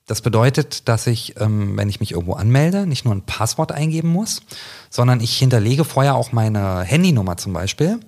Das 0.06 0.20
bedeutet, 0.20 0.88
dass 0.88 1.08
ich, 1.08 1.34
ähm, 1.40 1.76
wenn 1.76 1.88
ich 1.88 1.98
mich 1.98 2.12
irgendwo 2.12 2.34
anmelde, 2.34 2.86
nicht 2.86 3.04
nur 3.04 3.14
ein 3.14 3.22
Passwort 3.22 3.72
eingeben 3.72 4.08
muss, 4.08 4.40
sondern 4.88 5.20
ich 5.20 5.36
hinterlege 5.36 5.84
vorher 5.84 6.14
auch 6.14 6.30
meine 6.30 6.82
Handynummer 6.82 7.36
zum 7.36 7.52
Beispiel. 7.52 7.98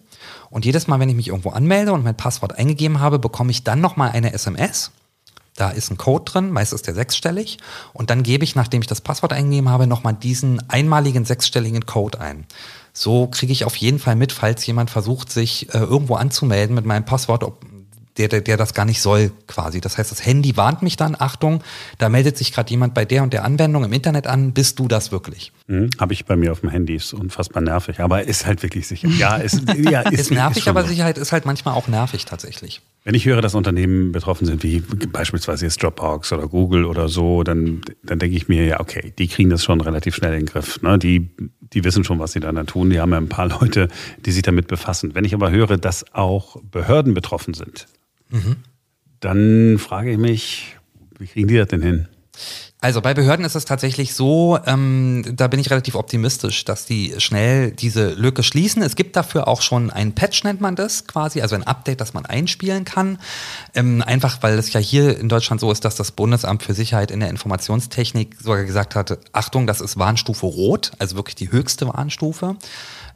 Und 0.48 0.64
jedes 0.64 0.86
Mal, 0.86 1.00
wenn 1.00 1.08
ich 1.08 1.16
mich 1.16 1.28
irgendwo 1.28 1.50
anmelde 1.50 1.92
und 1.92 2.04
mein 2.04 2.16
Passwort 2.16 2.56
eingegeben 2.56 3.00
habe, 3.00 3.18
bekomme 3.18 3.50
ich 3.50 3.64
dann 3.64 3.80
nochmal 3.80 4.10
eine 4.10 4.32
SMS. 4.32 4.92
Da 5.56 5.70
ist 5.70 5.90
ein 5.90 5.98
Code 5.98 6.24
drin, 6.24 6.52
meistens 6.52 6.82
der 6.82 6.94
sechsstellig. 6.94 7.58
Und 7.92 8.10
dann 8.10 8.22
gebe 8.22 8.44
ich, 8.44 8.54
nachdem 8.54 8.80
ich 8.80 8.86
das 8.86 9.00
Passwort 9.00 9.32
eingegeben 9.32 9.68
habe, 9.68 9.88
nochmal 9.88 10.14
diesen 10.14 10.70
einmaligen 10.70 11.24
sechsstelligen 11.24 11.84
Code 11.84 12.20
ein. 12.20 12.46
So 12.92 13.26
kriege 13.26 13.52
ich 13.52 13.64
auf 13.64 13.74
jeden 13.76 13.98
Fall 13.98 14.14
mit, 14.14 14.32
falls 14.32 14.64
jemand 14.66 14.90
versucht, 14.90 15.32
sich 15.32 15.74
äh, 15.74 15.78
irgendwo 15.78 16.14
anzumelden 16.14 16.76
mit 16.76 16.84
meinem 16.84 17.04
Passwort, 17.04 17.42
ob, 17.42 17.64
der, 18.18 18.28
der, 18.28 18.40
der 18.40 18.56
das 18.56 18.74
gar 18.74 18.84
nicht 18.84 19.00
soll, 19.00 19.30
quasi. 19.46 19.80
Das 19.80 19.96
heißt, 19.96 20.10
das 20.10 20.24
Handy 20.24 20.56
warnt 20.56 20.82
mich 20.82 20.96
dann, 20.96 21.16
Achtung, 21.18 21.62
da 21.98 22.08
meldet 22.08 22.36
sich 22.36 22.52
gerade 22.52 22.70
jemand 22.70 22.94
bei 22.94 23.04
der 23.04 23.22
und 23.22 23.32
der 23.32 23.44
Anwendung 23.44 23.84
im 23.84 23.92
Internet 23.92 24.26
an, 24.26 24.52
bist 24.52 24.78
du 24.78 24.88
das 24.88 25.12
wirklich? 25.12 25.52
Mhm, 25.68 25.90
Habe 25.98 26.12
ich 26.12 26.24
bei 26.24 26.36
mir 26.36 26.52
auf 26.52 26.60
dem 26.60 26.70
Handy, 26.70 26.94
ist 26.94 27.12
unfassbar 27.12 27.62
nervig, 27.62 28.00
aber 28.00 28.24
ist 28.24 28.46
halt 28.46 28.62
wirklich 28.62 28.86
sicher. 28.86 29.08
Ja, 29.18 29.36
ist, 29.36 29.62
ja, 29.76 30.02
ist, 30.02 30.20
ist 30.20 30.30
nervig, 30.30 30.58
ist 30.58 30.68
aber 30.68 30.84
Sicherheit 30.84 31.18
ist 31.18 31.32
halt 31.32 31.44
manchmal 31.44 31.74
auch 31.74 31.88
nervig 31.88 32.24
tatsächlich. 32.24 32.82
Wenn 33.04 33.14
ich 33.14 33.24
höre, 33.24 33.40
dass 33.40 33.54
Unternehmen 33.54 34.12
betroffen 34.12 34.46
sind, 34.46 34.62
wie 34.62 34.80
beispielsweise 34.80 35.64
jetzt 35.64 35.82
Dropbox 35.82 36.32
oder 36.32 36.46
Google 36.46 36.84
oder 36.84 37.08
so, 37.08 37.42
dann, 37.42 37.80
dann 38.02 38.18
denke 38.18 38.36
ich 38.36 38.48
mir, 38.48 38.64
ja, 38.66 38.80
okay, 38.80 39.12
die 39.18 39.28
kriegen 39.28 39.50
das 39.50 39.64
schon 39.64 39.80
relativ 39.80 40.14
schnell 40.14 40.34
in 40.34 40.40
den 40.40 40.46
Griff. 40.46 40.82
Ne? 40.82 40.98
Die, 40.98 41.30
die 41.72 41.84
wissen 41.84 42.04
schon, 42.04 42.18
was 42.18 42.32
sie 42.32 42.40
da 42.40 42.52
tun. 42.64 42.90
Die 42.90 43.00
haben 43.00 43.12
ja 43.12 43.18
ein 43.18 43.28
paar 43.28 43.48
Leute, 43.60 43.88
die 44.26 44.30
sich 44.30 44.42
damit 44.42 44.68
befassen. 44.68 45.14
Wenn 45.14 45.24
ich 45.24 45.34
aber 45.34 45.50
höre, 45.50 45.78
dass 45.78 46.12
auch 46.14 46.60
Behörden 46.70 47.14
betroffen 47.14 47.54
sind, 47.54 47.86
Mhm. 48.30 48.56
Dann 49.20 49.78
frage 49.78 50.12
ich 50.12 50.18
mich, 50.18 50.76
wie 51.18 51.26
kriegen 51.26 51.48
die 51.48 51.56
das 51.56 51.68
denn 51.68 51.82
hin? 51.82 52.08
Also 52.80 53.00
bei 53.00 53.12
Behörden 53.12 53.44
ist 53.44 53.56
es 53.56 53.64
tatsächlich 53.64 54.14
so, 54.14 54.56
ähm, 54.64 55.24
da 55.34 55.48
bin 55.48 55.58
ich 55.58 55.68
relativ 55.68 55.96
optimistisch, 55.96 56.64
dass 56.64 56.86
die 56.86 57.12
schnell 57.18 57.72
diese 57.72 58.10
Lücke 58.10 58.44
schließen. 58.44 58.82
Es 58.82 58.94
gibt 58.94 59.16
dafür 59.16 59.48
auch 59.48 59.62
schon 59.62 59.90
ein 59.90 60.14
Patch, 60.14 60.44
nennt 60.44 60.60
man 60.60 60.76
das 60.76 61.08
quasi, 61.08 61.40
also 61.40 61.56
ein 61.56 61.64
Update, 61.64 62.00
das 62.00 62.14
man 62.14 62.24
einspielen 62.24 62.84
kann. 62.84 63.18
Ähm, 63.74 64.00
einfach 64.06 64.44
weil 64.44 64.56
es 64.56 64.72
ja 64.72 64.78
hier 64.78 65.18
in 65.18 65.28
Deutschland 65.28 65.60
so 65.60 65.72
ist, 65.72 65.84
dass 65.84 65.96
das 65.96 66.12
Bundesamt 66.12 66.62
für 66.62 66.72
Sicherheit 66.72 67.10
in 67.10 67.18
der 67.18 67.30
Informationstechnik 67.30 68.36
sogar 68.40 68.64
gesagt 68.64 68.94
hatte, 68.94 69.18
Achtung, 69.32 69.66
das 69.66 69.80
ist 69.80 69.98
Warnstufe 69.98 70.46
Rot, 70.46 70.92
also 71.00 71.16
wirklich 71.16 71.34
die 71.34 71.50
höchste 71.50 71.88
Warnstufe. 71.88 72.54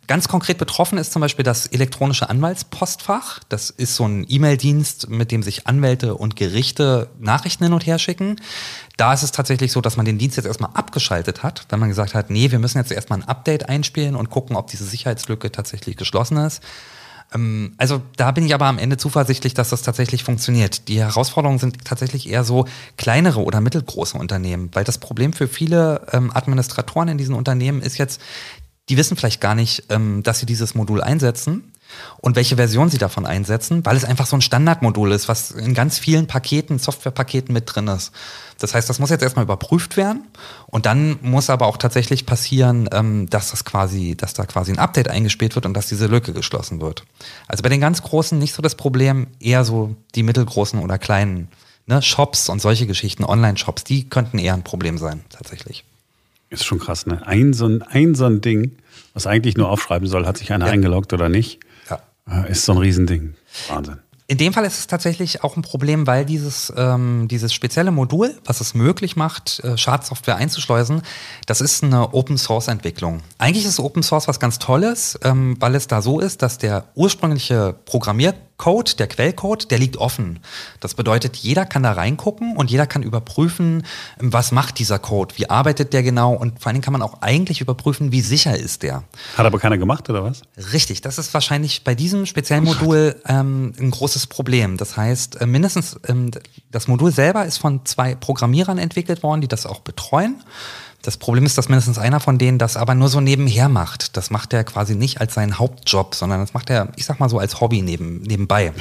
Ganz 0.09 0.27
konkret 0.27 0.59
betroffen 0.59 0.99
ist 0.99 1.13
zum 1.13 1.21
Beispiel 1.21 1.45
das 1.45 1.67
elektronische 1.67 2.29
Anwaltspostfach. 2.29 3.39
Das 3.49 3.71
ist 3.71 3.95
so 3.95 4.05
ein 4.05 4.27
E-Mail-Dienst, 4.29 5.09
mit 5.09 5.31
dem 5.31 5.45
sich 5.45 5.69
Anwälte 5.69 6.17
und 6.17 6.35
Gerichte 6.35 7.09
Nachrichten 7.21 7.65
hin 7.65 7.73
und 7.73 7.87
her 7.87 8.01
schicken. 8.01 8.37
Da 8.97 9.15
ist 9.15 9.23
es 9.23 9.31
tatsächlich 9.31 9.71
so, 9.71 9.81
dass 9.81 9.97
man 9.97 10.05
den 10.05 10.19
Dienst 10.19 10.37
jetzt 10.37 10.47
erstmal 10.47 10.73
abgeschaltet 10.75 11.45
hat, 11.45 11.67
wenn 11.69 11.79
man 11.79 11.89
gesagt 11.89 12.15
hat, 12.15 12.31
nee, 12.31 12.51
wir 12.51 12.59
müssen 12.59 12.79
jetzt 12.79 12.91
erstmal 12.91 13.21
ein 13.21 13.29
Update 13.29 13.69
einspielen 13.69 14.17
und 14.17 14.29
gucken, 14.29 14.57
ob 14.57 14.67
diese 14.67 14.85
Sicherheitslücke 14.85 15.53
tatsächlich 15.53 15.97
geschlossen 15.97 16.37
ist. 16.37 16.63
Ähm, 17.35 17.75
also 17.79 18.03
da 18.17 18.31
bin 18.33 18.45
ich 18.45 18.55
aber 18.55 18.67
am 18.67 18.79
Ende 18.79 18.97
zuversichtlich, 18.97 19.55
dass 19.55 19.71
das 19.71 19.83
tatsächlich 19.83 20.25
funktioniert. 20.25 20.89
Die 20.89 21.01
Herausforderungen 21.01 21.59
sind 21.59 21.85
tatsächlich 21.85 22.29
eher 22.29 22.45
so 22.45 22.67
kleinere 22.97 23.43
oder 23.43 23.61
mittelgroße 23.61 24.19
Unternehmen, 24.19 24.71
weil 24.73 24.85
das 24.85 24.99
Problem 24.99 25.33
für 25.33 25.49
viele 25.49 26.07
ähm, 26.13 26.31
Administratoren 26.35 27.09
in 27.09 27.19
diesen 27.19 27.35
Unternehmen 27.35 27.81
ist 27.81 27.99
jetzt, 27.99 28.21
die 28.89 28.97
wissen 28.97 29.17
vielleicht 29.17 29.41
gar 29.41 29.55
nicht, 29.55 29.85
ähm, 29.91 30.23
dass 30.23 30.41
sie 30.41 30.47
dieses 30.47 30.75
Modul 30.75 31.03
einsetzen 31.03 31.73
und 32.19 32.37
welche 32.37 32.57
Version 32.57 32.89
sie 32.89 32.99
davon 32.99 33.27
einsetzen, 33.27 33.85
weil 33.85 33.97
es 33.97 34.05
einfach 34.05 34.27
so 34.27 34.37
ein 34.37 34.41
Standardmodul 34.41 35.13
ist, 35.13 35.29
was 35.29 35.51
in 35.51 35.75
ganz 35.75 35.99
vielen 35.99 36.27
Paketen, 36.27 36.79
Softwarepaketen 36.79 37.53
mit 37.53 37.65
drin 37.67 37.89
ist. 37.89 38.13
Das 38.59 38.75
heißt, 38.75 38.89
das 38.89 38.99
muss 38.99 39.11
jetzt 39.11 39.23
erstmal 39.23 39.45
überprüft 39.45 39.97
werden 39.97 40.27
und 40.67 40.87
dann 40.87 41.19
muss 41.23 41.51
aber 41.51 41.67
auch 41.67 41.77
tatsächlich 41.77 42.27
passieren, 42.27 42.89
ähm, 42.93 43.29
dass 43.29 43.51
das 43.51 43.65
quasi, 43.65 44.17
dass 44.17 44.35
da 44.35 44.47
quasi 44.47 44.73
ein 44.73 44.79
Update 44.79 45.09
eingespielt 45.09 45.55
wird 45.55 45.67
und 45.67 45.75
dass 45.75 45.89
diese 45.89 46.07
Lücke 46.07 46.33
geschlossen 46.33 46.81
wird. 46.81 47.05
Also 47.49 47.63
bei 47.63 47.69
den 47.69 47.81
ganz 47.81 48.03
großen 48.03 48.39
nicht 48.39 48.55
so 48.55 48.63
das 48.63 48.75
Problem, 48.75 49.29
eher 49.41 49.65
so 49.65 49.95
die 50.15 50.23
mittelgroßen 50.23 50.79
oder 50.79 50.99
kleinen 50.99 51.49
ne, 51.87 52.03
Shops 52.03 52.49
und 52.49 52.61
solche 52.61 52.87
Geschichten, 52.87 53.25
Online-Shops, 53.25 53.85
die 53.85 54.09
könnten 54.09 54.39
eher 54.39 54.55
ein 54.55 54.65
Problem 54.65 54.99
sein, 54.99 55.25
tatsächlich. 55.31 55.85
Ist 56.53 56.67
schon 56.67 56.79
krass, 56.79 57.07
ne? 57.07 57.27
Ein 57.27 57.55
so 57.55 57.67
ein, 57.67 57.81
ein, 57.81 58.15
so 58.15 58.27
ein 58.27 58.43
Ding, 58.43 58.77
was 59.15 59.27
eigentlich 59.27 59.57
nur 59.57 59.71
aufschreiben 59.71 60.07
soll, 60.07 60.27
hat 60.27 60.37
sich 60.37 60.53
einer 60.53 60.67
ja. 60.67 60.73
eingeloggt 60.73 61.15
oder 61.15 61.31
nicht, 61.31 61.61
ja. 61.89 62.01
Äh, 62.31 62.53
ist 62.53 62.67
so 62.67 62.73
ein 62.73 62.79
Riesending. 62.79 63.35
Wahnsinn. 63.69 63.97
In 64.27 64.37
dem 64.37 64.53
Fall 64.53 64.67
ist 64.67 64.79
es 64.79 64.87
tatsächlich 64.87 65.45
auch 65.45 65.57
ein 65.57 65.63
Problem, 65.63 66.07
weil 66.07 66.27
dieses, 66.27 66.71
ähm, 66.77 67.27
dieses 67.29 67.55
spezielle 67.55 67.91
Modul, 67.91 68.39
was 68.45 68.61
es 68.61 68.75
möglich 68.75 69.17
macht, 69.17 69.61
äh, 69.65 69.79
Schadsoftware 69.79 70.37
einzuschleusen, 70.37 71.03
das 71.47 71.63
ist 71.63 71.83
eine 71.83 72.13
Open-Source-Entwicklung. 72.13 73.21
Eigentlich 73.39 73.65
ist 73.65 73.81
Open 73.81 74.03
Source 74.03 74.29
was 74.29 74.39
ganz 74.39 74.59
Tolles, 74.59 75.19
ähm, 75.25 75.57
weil 75.59 75.75
es 75.75 75.87
da 75.87 76.03
so 76.03 76.21
ist, 76.21 76.43
dass 76.43 76.59
der 76.59 76.85
ursprüngliche 76.95 77.75
Programmier 77.87 78.35
Code, 78.63 78.93
der 78.97 79.09
Quellcode, 79.09 79.73
der 79.73 79.79
liegt 79.81 79.97
offen. 79.97 80.39
Das 80.79 80.95
bedeutet, 80.95 81.35
jeder 81.35 81.67
kann 81.67 81.83
da 81.83 81.91
reingucken 81.91 82.57
und 82.57 82.71
jeder 82.71 82.87
kann 82.87 83.03
überprüfen, 83.03 83.85
was 84.21 84.53
macht 84.53 84.79
dieser 84.79 85.01
Code, 85.01 85.35
wie 85.37 85.51
arbeitet 85.51 85.93
der 85.93 86.05
genau 86.05 86.33
und 86.33 86.61
vor 86.61 86.69
allen 86.69 86.75
Dingen 86.75 86.85
kann 86.85 86.93
man 86.93 87.03
auch 87.03 87.23
eigentlich 87.23 87.61
überprüfen, 87.61 88.13
wie 88.13 88.21
sicher 88.21 88.57
ist 88.57 88.85
der. 88.85 89.03
Hat 89.37 89.47
aber 89.47 89.59
keiner 89.59 89.79
gemacht 89.79 90.09
oder 90.09 90.23
was? 90.23 90.43
Richtig, 90.73 91.01
das 91.01 91.19
ist 91.19 91.35
wahrscheinlich 91.35 91.83
bei 91.83 91.97
diesem 91.97 92.25
speziellen 92.25 92.63
Modul 92.63 93.17
ähm, 93.27 93.73
ein 93.81 93.91
großes 93.91 94.29
Problem. 94.29 94.77
Das 94.77 94.97
heißt, 94.97 95.41
äh, 95.41 95.47
mindestens 95.47 95.99
ähm, 96.07 96.31
das 96.71 96.87
Modul 96.87 97.11
selber 97.11 97.45
ist 97.45 97.59
von 97.59 97.85
zwei 97.85 98.15
Programmierern 98.15 98.79
entwickelt 98.79 99.25
worden, 99.25 99.41
die 99.41 99.49
das 99.49 99.67
auch 99.67 99.81
betreuen. 99.81 100.41
Das 101.03 101.17
Problem 101.17 101.45
ist, 101.45 101.59
dass 101.59 101.69
mindestens 101.69 101.99
einer 101.99 102.21
von 102.21 102.39
denen 102.39 102.59
das 102.59 102.77
aber 102.77 102.95
nur 102.95 103.09
so 103.09 103.21
nebenher 103.21 103.69
macht. 103.69 104.17
Das 104.17 104.31
macht 104.31 104.53
er 104.53 104.63
quasi 104.63 104.95
nicht 104.95 105.21
als 105.21 105.35
seinen 105.35 105.59
Hauptjob, 105.59 106.15
sondern 106.15 106.41
das 106.41 106.55
macht 106.55 106.71
er, 106.71 106.89
ich 106.97 107.05
sag 107.05 107.19
mal 107.19 107.29
so, 107.29 107.39
als 107.39 107.61
Hobby 107.61 107.83
neben, 107.83 108.23
nebenbei. 108.23 108.73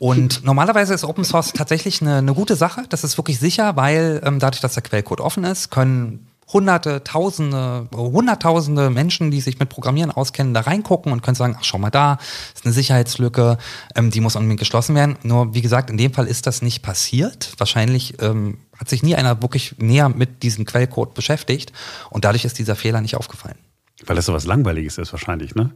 Und 0.00 0.44
normalerweise 0.44 0.94
ist 0.94 1.04
Open 1.04 1.24
Source 1.24 1.52
tatsächlich 1.52 2.00
eine, 2.00 2.16
eine 2.16 2.34
gute 2.34 2.56
Sache. 2.56 2.84
Das 2.88 3.04
ist 3.04 3.16
wirklich 3.18 3.38
sicher, 3.38 3.76
weil 3.76 4.20
ähm, 4.24 4.38
dadurch, 4.38 4.60
dass 4.60 4.74
der 4.74 4.82
Quellcode 4.82 5.20
offen 5.20 5.44
ist, 5.44 5.70
können 5.70 6.29
Hunderte, 6.52 7.04
Tausende, 7.04 7.88
Hunderttausende 7.92 8.90
Menschen, 8.90 9.30
die 9.30 9.40
sich 9.40 9.58
mit 9.58 9.68
Programmieren 9.68 10.10
auskennen, 10.10 10.54
da 10.54 10.60
reingucken 10.60 11.12
und 11.12 11.22
können 11.22 11.34
sagen, 11.34 11.56
ach 11.58 11.64
schau 11.64 11.78
mal 11.78 11.90
da, 11.90 12.18
ist 12.54 12.64
eine 12.64 12.74
Sicherheitslücke, 12.74 13.58
ähm, 13.94 14.10
die 14.10 14.20
muss 14.20 14.36
unbedingt 14.36 14.60
geschlossen 14.60 14.94
werden. 14.94 15.16
Nur 15.22 15.54
wie 15.54 15.62
gesagt, 15.62 15.90
in 15.90 15.96
dem 15.96 16.12
Fall 16.12 16.26
ist 16.26 16.46
das 16.46 16.62
nicht 16.62 16.82
passiert. 16.82 17.52
Wahrscheinlich 17.58 18.20
ähm, 18.20 18.58
hat 18.76 18.88
sich 18.88 19.02
nie 19.02 19.14
einer 19.14 19.42
wirklich 19.42 19.76
näher 19.78 20.08
mit 20.08 20.42
diesem 20.42 20.64
Quellcode 20.64 21.14
beschäftigt 21.14 21.72
und 22.10 22.24
dadurch 22.24 22.44
ist 22.44 22.58
dieser 22.58 22.76
Fehler 22.76 23.00
nicht 23.00 23.16
aufgefallen. 23.16 23.58
Weil 24.06 24.16
das 24.16 24.26
so 24.26 24.32
was 24.32 24.46
Langweiliges 24.46 24.96
ist 24.98 25.12
wahrscheinlich, 25.12 25.54
ne? 25.54 25.70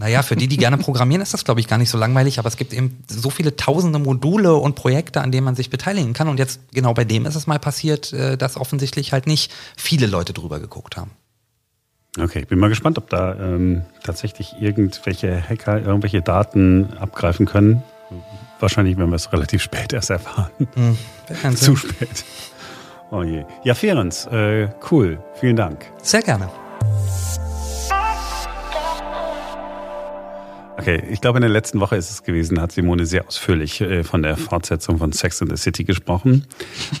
Naja, 0.00 0.22
für 0.22 0.34
die, 0.34 0.48
die 0.48 0.56
gerne 0.56 0.78
programmieren, 0.78 1.20
ist 1.20 1.34
das, 1.34 1.44
glaube 1.44 1.60
ich, 1.60 1.68
gar 1.68 1.76
nicht 1.76 1.90
so 1.90 1.98
langweilig, 1.98 2.38
aber 2.38 2.48
es 2.48 2.56
gibt 2.56 2.72
eben 2.72 3.04
so 3.06 3.28
viele 3.28 3.56
tausende 3.56 3.98
Module 3.98 4.54
und 4.54 4.74
Projekte, 4.74 5.20
an 5.20 5.30
denen 5.30 5.44
man 5.44 5.56
sich 5.56 5.68
beteiligen 5.68 6.14
kann. 6.14 6.26
Und 6.28 6.38
jetzt 6.38 6.58
genau 6.72 6.94
bei 6.94 7.04
dem 7.04 7.26
ist 7.26 7.34
es 7.34 7.46
mal 7.46 7.58
passiert, 7.58 8.10
äh, 8.14 8.38
dass 8.38 8.56
offensichtlich 8.56 9.12
halt 9.12 9.26
nicht 9.26 9.52
viele 9.76 10.06
Leute 10.06 10.32
drüber 10.32 10.58
geguckt 10.58 10.96
haben. 10.96 11.10
Okay, 12.18 12.40
ich 12.40 12.48
bin 12.48 12.58
mal 12.58 12.70
gespannt, 12.70 12.96
ob 12.96 13.10
da 13.10 13.34
ähm, 13.34 13.82
tatsächlich 14.02 14.54
irgendwelche 14.58 15.46
Hacker 15.46 15.82
irgendwelche 15.82 16.22
Daten 16.22 16.94
abgreifen 16.98 17.44
können. 17.44 17.82
Wahrscheinlich 18.58 18.96
werden 18.96 19.10
wir 19.10 19.16
es 19.16 19.30
relativ 19.34 19.60
spät 19.60 19.92
erst 19.92 20.08
erfahren. 20.08 20.50
Hm, 20.76 20.96
Zu 21.56 21.76
spät. 21.76 22.24
Oh 23.10 23.22
je. 23.22 23.44
Ja, 23.64 23.74
Ferenc, 23.74 24.14
äh, 24.32 24.70
cool. 24.90 25.22
Vielen 25.34 25.56
Dank. 25.56 25.84
Sehr 26.02 26.22
gerne. 26.22 26.48
Okay, 30.80 31.02
ich 31.10 31.20
glaube, 31.20 31.36
in 31.36 31.42
der 31.42 31.50
letzten 31.50 31.78
Woche 31.78 31.96
ist 31.96 32.10
es 32.10 32.22
gewesen, 32.22 32.58
hat 32.58 32.72
Simone 32.72 33.04
sehr 33.04 33.26
ausführlich 33.26 33.82
äh, 33.82 34.02
von 34.02 34.22
der 34.22 34.38
Fortsetzung 34.38 34.96
von 34.96 35.12
Sex 35.12 35.38
in 35.42 35.50
the 35.50 35.56
City 35.58 35.84
gesprochen. 35.84 36.46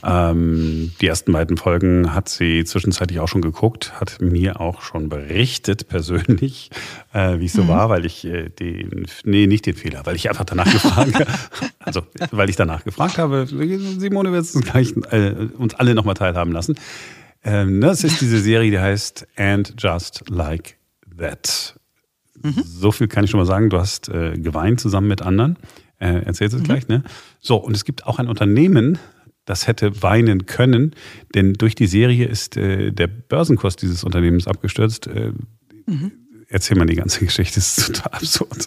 ähm, 0.04 0.92
die 1.00 1.06
ersten 1.06 1.32
beiden 1.32 1.56
Folgen 1.56 2.12
hat 2.12 2.28
sie 2.28 2.64
zwischenzeitlich 2.64 3.20
auch 3.20 3.28
schon 3.28 3.40
geguckt, 3.40 3.98
hat 3.98 4.18
mir 4.20 4.60
auch 4.60 4.82
schon 4.82 5.08
berichtet 5.08 5.88
persönlich, 5.88 6.68
äh, 7.14 7.38
wie 7.38 7.46
es 7.46 7.54
so 7.54 7.62
mhm. 7.62 7.68
war, 7.68 7.88
weil 7.88 8.04
ich 8.04 8.26
äh, 8.26 8.50
den, 8.50 9.06
nee, 9.24 9.46
nicht 9.46 9.64
den 9.64 9.76
Fehler, 9.76 10.04
weil 10.04 10.14
ich 10.14 10.28
einfach 10.28 10.44
danach 10.44 10.70
gefragt 10.70 11.14
habe, 11.14 11.26
also 11.78 12.02
weil 12.32 12.50
ich 12.50 12.56
danach 12.56 12.84
gefragt 12.84 13.16
habe, 13.16 13.46
Simone 13.46 14.30
wird 14.30 14.54
uns 14.54 14.60
gleich 14.66 14.92
äh, 15.10 15.48
uns 15.56 15.74
alle 15.74 15.94
nochmal 15.94 16.14
teilhaben 16.14 16.52
lassen. 16.52 16.74
Ähm, 17.42 17.78
ne, 17.78 17.86
es 17.86 18.04
ist 18.04 18.20
diese 18.20 18.40
Serie, 18.40 18.70
die 18.70 18.78
heißt 18.78 19.26
And 19.36 19.74
Just 19.78 20.28
Like 20.28 20.76
That. 21.16 21.79
Mhm. 22.42 22.62
So 22.64 22.92
viel 22.92 23.08
kann 23.08 23.24
ich 23.24 23.30
schon 23.30 23.40
mal 23.40 23.46
sagen. 23.46 23.70
Du 23.70 23.78
hast 23.78 24.08
äh, 24.08 24.32
geweint 24.36 24.80
zusammen 24.80 25.08
mit 25.08 25.22
anderen. 25.22 25.58
Äh, 25.98 26.24
erzählst 26.24 26.54
es 26.54 26.62
mhm. 26.62 26.64
gleich, 26.64 26.88
ne? 26.88 27.02
So, 27.40 27.56
und 27.56 27.76
es 27.76 27.84
gibt 27.84 28.06
auch 28.06 28.18
ein 28.18 28.28
Unternehmen, 28.28 28.98
das 29.44 29.66
hätte 29.66 30.02
weinen 30.02 30.46
können, 30.46 30.94
denn 31.34 31.54
durch 31.54 31.74
die 31.74 31.86
Serie 31.86 32.26
ist 32.26 32.56
äh, 32.56 32.92
der 32.92 33.06
Börsenkurs 33.06 33.76
dieses 33.76 34.04
Unternehmens 34.04 34.46
abgestürzt. 34.46 35.06
Äh, 35.08 35.32
mhm. 35.86 36.12
Erzähl 36.48 36.76
mal 36.76 36.86
die 36.86 36.96
ganze 36.96 37.20
Geschichte, 37.24 37.56
das 37.56 37.78
ist 37.78 37.86
total 37.86 38.12
absurd. 38.12 38.66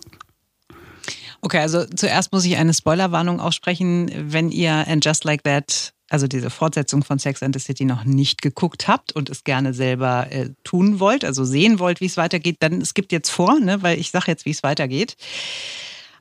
Okay, 1.42 1.60
also 1.60 1.86
zuerst 1.86 2.32
muss 2.32 2.46
ich 2.46 2.56
eine 2.58 2.74
Spoilerwarnung 2.74 3.40
aussprechen. 3.40 4.10
Wenn 4.32 4.50
ihr 4.50 4.88
And 4.88 5.04
Just 5.04 5.26
Like 5.26 5.44
That 5.44 5.94
also 6.14 6.28
diese 6.28 6.52
Fortsetzung 6.52 7.04
von 7.04 7.18
Sex 7.18 7.42
and 7.42 7.56
the 7.56 7.60
City 7.60 7.86
noch 7.86 8.04
nicht 8.04 8.44
geguckt 8.44 8.88
habt 8.88 9.14
und 9.14 9.32
es 9.32 9.44
gerne 9.44 9.74
selber 9.74 10.28
äh, 10.32 10.52
tun 10.64 11.00
wollt, 11.00 11.26
also 11.26 11.44
sehen 11.44 11.80
wollt, 11.80 12.02
wie 12.02 12.06
es 12.06 12.18
weitergeht, 12.18 12.58
dann 12.60 12.82
es 12.82 12.94
gibt 12.94 13.12
jetzt 13.12 13.32
vor, 13.32 13.60
ne, 13.60 13.82
weil 13.82 14.00
ich 14.00 14.12
sage 14.12 14.26
jetzt, 14.28 14.46
wie 14.46 14.52
es 14.52 14.62
weitergeht. 14.62 15.18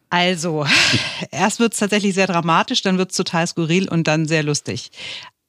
Also, 0.09 0.65
erst 1.31 1.61
wird 1.61 1.75
es 1.75 1.79
tatsächlich 1.79 2.15
sehr 2.15 2.27
dramatisch, 2.27 2.81
dann 2.81 2.97
wird 2.97 3.11
es 3.11 3.19
total 3.19 3.47
skurril 3.47 3.87
und 3.87 4.09
dann 4.09 4.27
sehr 4.27 4.43
lustig. 4.43 4.93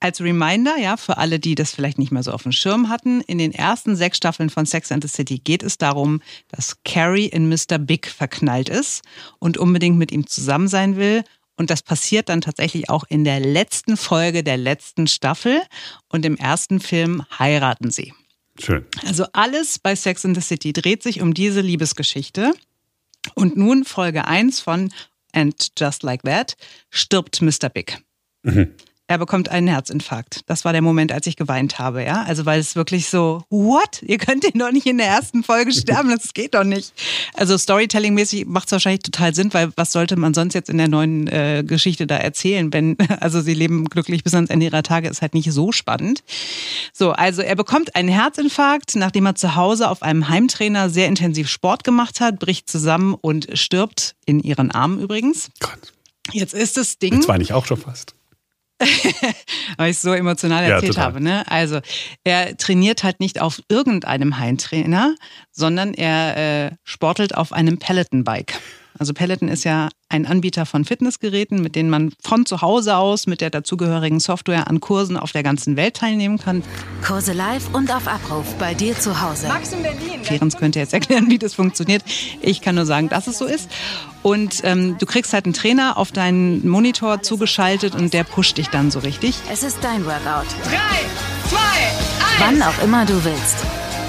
Als 0.02 0.20
Reminder, 0.20 0.76
ja, 0.78 0.98
für 0.98 1.18
alle, 1.18 1.40
die 1.40 1.56
das 1.56 1.74
vielleicht 1.74 1.98
nicht 1.98 2.12
mehr 2.12 2.24
so 2.24 2.34
auf 2.34 2.44
dem 2.44 2.52
Schirm 2.52 2.90
hatten, 2.90 3.22
in 3.22 3.38
den 3.38 3.54
ersten 3.54 3.96
sechs 3.96 4.18
Staffeln 4.18 4.50
von 4.50 4.66
Sex 4.66 4.92
and 4.92 5.02
the 5.02 5.08
City 5.08 5.40
geht 5.40 5.64
es 5.64 5.78
darum, 5.78 6.22
dass 6.50 6.84
Carrie 6.84 7.28
in 7.28 7.48
Mr. 7.48 7.78
Big 7.78 8.08
verknallt 8.08 8.68
ist 8.68 9.04
und 9.40 9.58
unbedingt 9.58 9.98
mit 9.98 10.12
ihm 10.12 10.28
zusammen 10.28 10.68
sein 10.68 10.98
will 10.98 11.24
und 11.56 11.70
das 11.70 11.82
passiert 11.82 12.30
dann 12.30 12.42
tatsächlich 12.42 12.90
auch 12.90 13.04
in 13.08 13.24
der 13.24 13.40
letzten 13.40 13.98
Folge 13.98 14.44
der 14.44 14.58
letzten 14.58 15.08
Staffel. 15.08 15.62
Und 16.10 16.26
im 16.26 16.36
ersten 16.38 16.80
Film 16.80 17.24
heiraten 17.38 17.92
sie. 17.92 18.14
Schön. 18.60 18.86
Also 19.06 19.26
alles 19.34 19.80
bei 19.80 19.96
Sex 19.96 20.24
in 20.24 20.36
the 20.36 20.42
City 20.42 20.74
dreht 20.74 21.04
sich 21.04 21.22
um 21.22 21.34
diese 21.34 21.62
Liebesgeschichte. 21.62 22.54
Und 23.36 23.56
nun 23.56 23.86
Folge 23.86 24.26
1 24.26 24.60
von 24.60 24.92
And 25.32 25.72
Just 25.78 26.04
Like 26.04 26.24
That 26.24 26.56
stirbt 26.90 27.42
Mr. 27.42 27.70
Big. 27.70 28.00
Mhm 28.44 28.76
er 29.14 29.20
bekommt 29.20 29.50
einen 29.50 29.68
Herzinfarkt. 29.68 30.42
Das 30.48 30.66
war 30.66 30.74
der 30.74 30.82
Moment, 30.82 31.12
als 31.12 31.28
ich 31.28 31.36
geweint 31.36 31.78
habe, 31.78 32.04
ja. 32.04 32.24
Also 32.24 32.48
weil 32.48 32.60
es 32.60 32.76
wirklich 32.76 33.10
so, 33.10 33.44
what? 33.52 34.02
Ihr 34.02 34.18
könnt 34.18 34.44
ihn 34.44 34.60
doch 34.60 34.72
nicht 34.72 34.88
in 34.88 34.98
der 34.98 35.06
ersten 35.06 35.44
Folge 35.44 35.72
sterben, 35.74 36.10
das 36.10 36.34
geht 36.34 36.56
doch 36.56 36.64
nicht. 36.64 36.94
Also 37.36 37.56
Storytelling-mäßig 37.56 38.48
macht 38.48 38.66
es 38.66 38.72
wahrscheinlich 38.72 39.04
total 39.04 39.36
Sinn, 39.36 39.54
weil 39.54 39.72
was 39.76 39.92
sollte 39.92 40.16
man 40.16 40.34
sonst 40.34 40.56
jetzt 40.56 40.72
in 40.72 40.80
der 40.80 40.88
neuen 40.88 41.28
äh, 41.28 41.64
Geschichte 41.64 42.08
da 42.08 42.18
erzählen, 42.18 42.74
wenn, 42.74 42.98
also 43.20 43.40
sie 43.40 43.54
leben 43.54 43.86
glücklich 43.86 44.24
bis 44.24 44.34
ans 44.34 44.50
Ende 44.50 44.66
ihrer 44.66 44.82
Tage, 44.82 45.08
ist 45.08 45.22
halt 45.22 45.36
nicht 45.36 45.52
so 45.52 45.72
spannend. 45.72 46.24
So, 46.92 47.12
also 47.12 47.44
er 47.44 47.56
bekommt 47.56 47.96
einen 47.96 48.10
Herzinfarkt, 48.10 48.96
nachdem 48.96 49.28
er 49.28 49.36
zu 49.36 49.56
Hause 49.56 49.92
auf 49.92 50.02
einem 50.02 50.28
Heimtrainer 50.28 50.90
sehr 50.90 51.08
intensiv 51.08 51.50
Sport 51.50 51.84
gemacht 51.84 52.20
hat, 52.20 52.40
bricht 52.40 52.68
zusammen 52.68 53.14
und 53.14 53.48
stirbt 53.54 54.16
in 54.26 54.40
ihren 54.40 54.72
Armen 54.72 55.00
übrigens. 55.00 55.52
Gott. 55.60 55.94
Jetzt 56.32 56.56
ist 56.56 56.78
das 56.78 56.98
Ding. 56.98 57.14
Jetzt 57.14 57.28
war 57.28 57.40
ich 57.40 57.54
auch 57.54 57.68
schon 57.68 57.78
fast. 57.78 58.16
weil 59.78 59.92
ich 59.92 59.98
es 59.98 60.02
so 60.02 60.14
emotional 60.14 60.64
erzählt 60.64 60.96
ja, 60.96 61.02
habe. 61.02 61.22
Ne? 61.22 61.44
Also 61.50 61.80
er 62.24 62.58
trainiert 62.58 63.04
halt 63.04 63.20
nicht 63.20 63.42
auf 63.42 63.62
irgendeinem 63.70 64.38
Heimtrainer, 64.40 65.16
sondern 65.52 65.94
er 65.94 66.68
äh, 66.68 66.72
sportelt 66.84 67.36
auf 67.36 67.54
einem 67.54 67.80
Peloton-Bike. 67.80 68.60
Also 68.98 69.14
Peloton 69.14 69.48
ist 69.48 69.64
ja 69.64 69.90
ein 70.10 70.26
Anbieter 70.28 70.66
von 70.66 70.86
Fitnessgeräten, 70.86 71.62
mit 71.62 71.76
denen 71.76 71.90
man 71.90 72.14
von 72.22 72.46
zu 72.46 72.62
Hause 72.62 72.98
aus 72.98 73.26
mit 73.26 73.42
der 73.42 73.50
dazugehörigen 73.50 74.20
Software 74.20 74.68
an 74.68 74.80
Kursen 74.80 75.18
auf 75.18 75.32
der 75.32 75.44
ganzen 75.44 75.76
Welt 75.76 75.96
teilnehmen 75.96 76.38
kann. 76.38 76.64
Kurse 77.06 77.34
live 77.34 77.74
und 77.74 77.94
auf 77.94 78.08
Abruf 78.08 78.54
bei 78.60 78.74
dir 78.74 78.98
zu 78.98 79.22
Hause. 79.22 79.48
Max 79.48 79.74
in 79.74 79.82
Berlin. 79.82 80.24
Ferenc 80.24 80.58
könnte 80.58 80.80
jetzt 80.80 80.94
erklären, 80.94 81.30
wie 81.30 81.40
das 81.40 81.56
funktioniert. 81.56 82.04
Ich 82.42 82.62
kann 82.62 82.76
nur 82.76 82.86
sagen, 82.86 83.10
dass 83.10 83.28
es 83.28 83.38
so 83.38 83.46
ist. 83.46 83.70
Und 84.22 84.62
ähm, 84.64 84.98
du 85.00 85.06
kriegst 85.06 85.34
halt 85.34 85.46
einen 85.46 85.54
Trainer 85.54 85.98
auf 85.98 86.12
deinen 86.12 86.68
Monitor 86.68 87.22
zugeschaltet 87.22 87.96
und 87.96 88.14
der 88.14 88.24
pusht 88.24 88.58
dich 88.58 88.70
dann 88.70 88.92
so 88.92 89.00
richtig. 89.00 89.36
Es 89.52 89.64
ist 89.64 89.80
dein 89.82 90.06
Workout. 90.06 90.48
Drei, 90.64 91.50
zwei, 91.50 91.58
eins. 91.58 92.40
Wann 92.40 92.62
auch 92.62 92.84
immer 92.84 93.06
du 93.06 93.24
willst. 93.26 93.58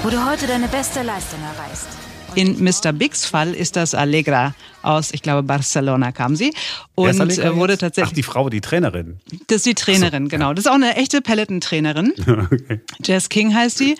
Wo 0.03 0.09
du 0.09 0.23
heute 0.25 0.45
deine 0.47 0.67
beste 0.67 1.01
Leistung 1.01 1.39
erreichst. 1.41 1.87
In 2.35 2.61
Mr. 2.63 2.91
Bigs 2.91 3.25
Fall 3.25 3.53
ist 3.53 3.75
das 3.77 3.93
Allegra 3.93 4.53
aus, 4.85 5.11
ich 5.11 5.21
glaube, 5.21 5.43
Barcelona 5.43 6.11
kam 6.11 6.35
sie. 6.35 6.53
Und 6.95 7.37
äh, 7.37 7.55
wurde 7.55 7.77
tatsächlich. 7.77 8.11
Ach, 8.11 8.15
die 8.15 8.23
Frau, 8.23 8.49
die 8.49 8.61
Trainerin. 8.61 9.19
Das 9.47 9.57
ist 9.57 9.65
die 9.65 9.75
Trainerin, 9.75 10.25
so, 10.25 10.29
genau. 10.29 10.53
Das 10.53 10.65
ist 10.65 10.71
auch 10.71 10.75
eine 10.75 10.95
echte 10.95 11.21
Peloton-Trainerin. 11.21 12.13
okay. 12.51 12.81
Jess 13.03 13.29
King 13.29 13.53
heißt 13.53 13.77
sie. 13.77 13.95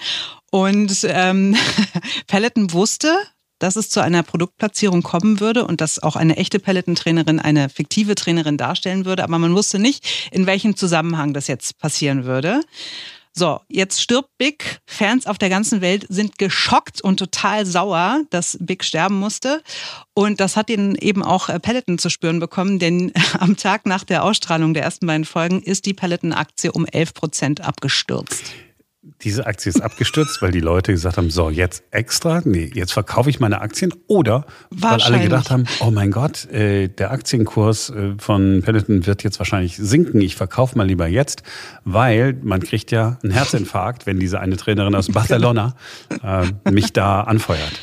Und 0.51 1.05
ähm, 1.09 1.55
Peloton 2.27 2.71
wusste, 2.71 3.17
dass 3.59 3.75
es 3.75 3.89
zu 3.89 4.01
einer 4.01 4.23
Produktplatzierung 4.23 5.01
kommen 5.01 5.39
würde 5.39 5.65
und 5.65 5.81
dass 5.81 6.01
auch 6.01 6.15
eine 6.15 6.37
echte 6.37 6.59
Peloton-Trainerin 6.59 7.39
eine 7.39 7.69
fiktive 7.69 8.15
Trainerin 8.15 8.57
darstellen 8.57 9.05
würde, 9.05 9.23
aber 9.23 9.39
man 9.39 9.55
wusste 9.55 9.79
nicht, 9.79 10.29
in 10.31 10.45
welchem 10.45 10.75
Zusammenhang 10.75 11.33
das 11.33 11.47
jetzt 11.47 11.79
passieren 11.79 12.25
würde. 12.25 12.61
So, 13.37 13.59
jetzt 13.67 14.01
stirbt 14.01 14.29
Big. 14.37 14.79
Fans 14.85 15.27
auf 15.27 15.37
der 15.37 15.49
ganzen 15.49 15.81
Welt 15.81 16.05
sind 16.07 16.37
geschockt 16.37 17.01
und 17.01 17.17
total 17.17 17.65
sauer, 17.65 18.21
dass 18.29 18.57
Big 18.61 18.85
sterben 18.85 19.19
musste. 19.19 19.61
Und 20.13 20.39
das 20.39 20.55
hat 20.55 20.69
ihnen 20.69 20.95
eben 20.95 21.21
auch 21.21 21.49
äh, 21.49 21.59
Peloton 21.59 21.97
zu 21.97 22.09
spüren 22.09 22.39
bekommen, 22.39 22.79
denn 22.79 23.11
am 23.39 23.57
Tag 23.57 23.85
nach 23.85 24.05
der 24.05 24.23
Ausstrahlung 24.23 24.73
der 24.73 24.83
ersten 24.83 25.05
beiden 25.05 25.25
Folgen 25.25 25.61
ist 25.61 25.85
die 25.85 25.93
Peloton-Aktie 25.93 26.71
um 26.71 26.85
11 26.85 27.13
Prozent 27.13 27.61
abgestürzt 27.61 28.53
diese 29.21 29.45
Aktie 29.45 29.69
ist 29.69 29.81
abgestürzt, 29.81 30.41
weil 30.41 30.51
die 30.51 30.59
Leute 30.59 30.91
gesagt 30.91 31.17
haben, 31.17 31.29
so 31.29 31.49
jetzt 31.49 31.83
extra, 31.91 32.41
nee, 32.43 32.69
jetzt 32.73 32.93
verkaufe 32.93 33.29
ich 33.29 33.39
meine 33.39 33.61
Aktien? 33.61 33.93
Oder 34.07 34.45
weil 34.69 35.01
alle 35.01 35.19
gedacht 35.19 35.51
haben, 35.51 35.65
oh 35.79 35.91
mein 35.91 36.11
Gott, 36.11 36.45
äh, 36.51 36.87
der 36.87 37.11
Aktienkurs 37.11 37.89
äh, 37.89 38.13
von 38.17 38.61
Peloton 38.63 39.05
wird 39.05 39.23
jetzt 39.23 39.39
wahrscheinlich 39.39 39.77
sinken, 39.77 40.21
ich 40.21 40.35
verkaufe 40.35 40.77
mal 40.77 40.87
lieber 40.87 41.07
jetzt, 41.07 41.43
weil 41.83 42.33
man 42.43 42.61
kriegt 42.61 42.91
ja 42.91 43.17
einen 43.23 43.31
Herzinfarkt, 43.31 44.05
wenn 44.05 44.19
diese 44.19 44.39
eine 44.39 44.57
Trainerin 44.57 44.95
aus 44.95 45.07
Barcelona 45.11 45.75
äh, 46.23 46.71
mich 46.71 46.93
da 46.93 47.21
anfeuert. 47.21 47.79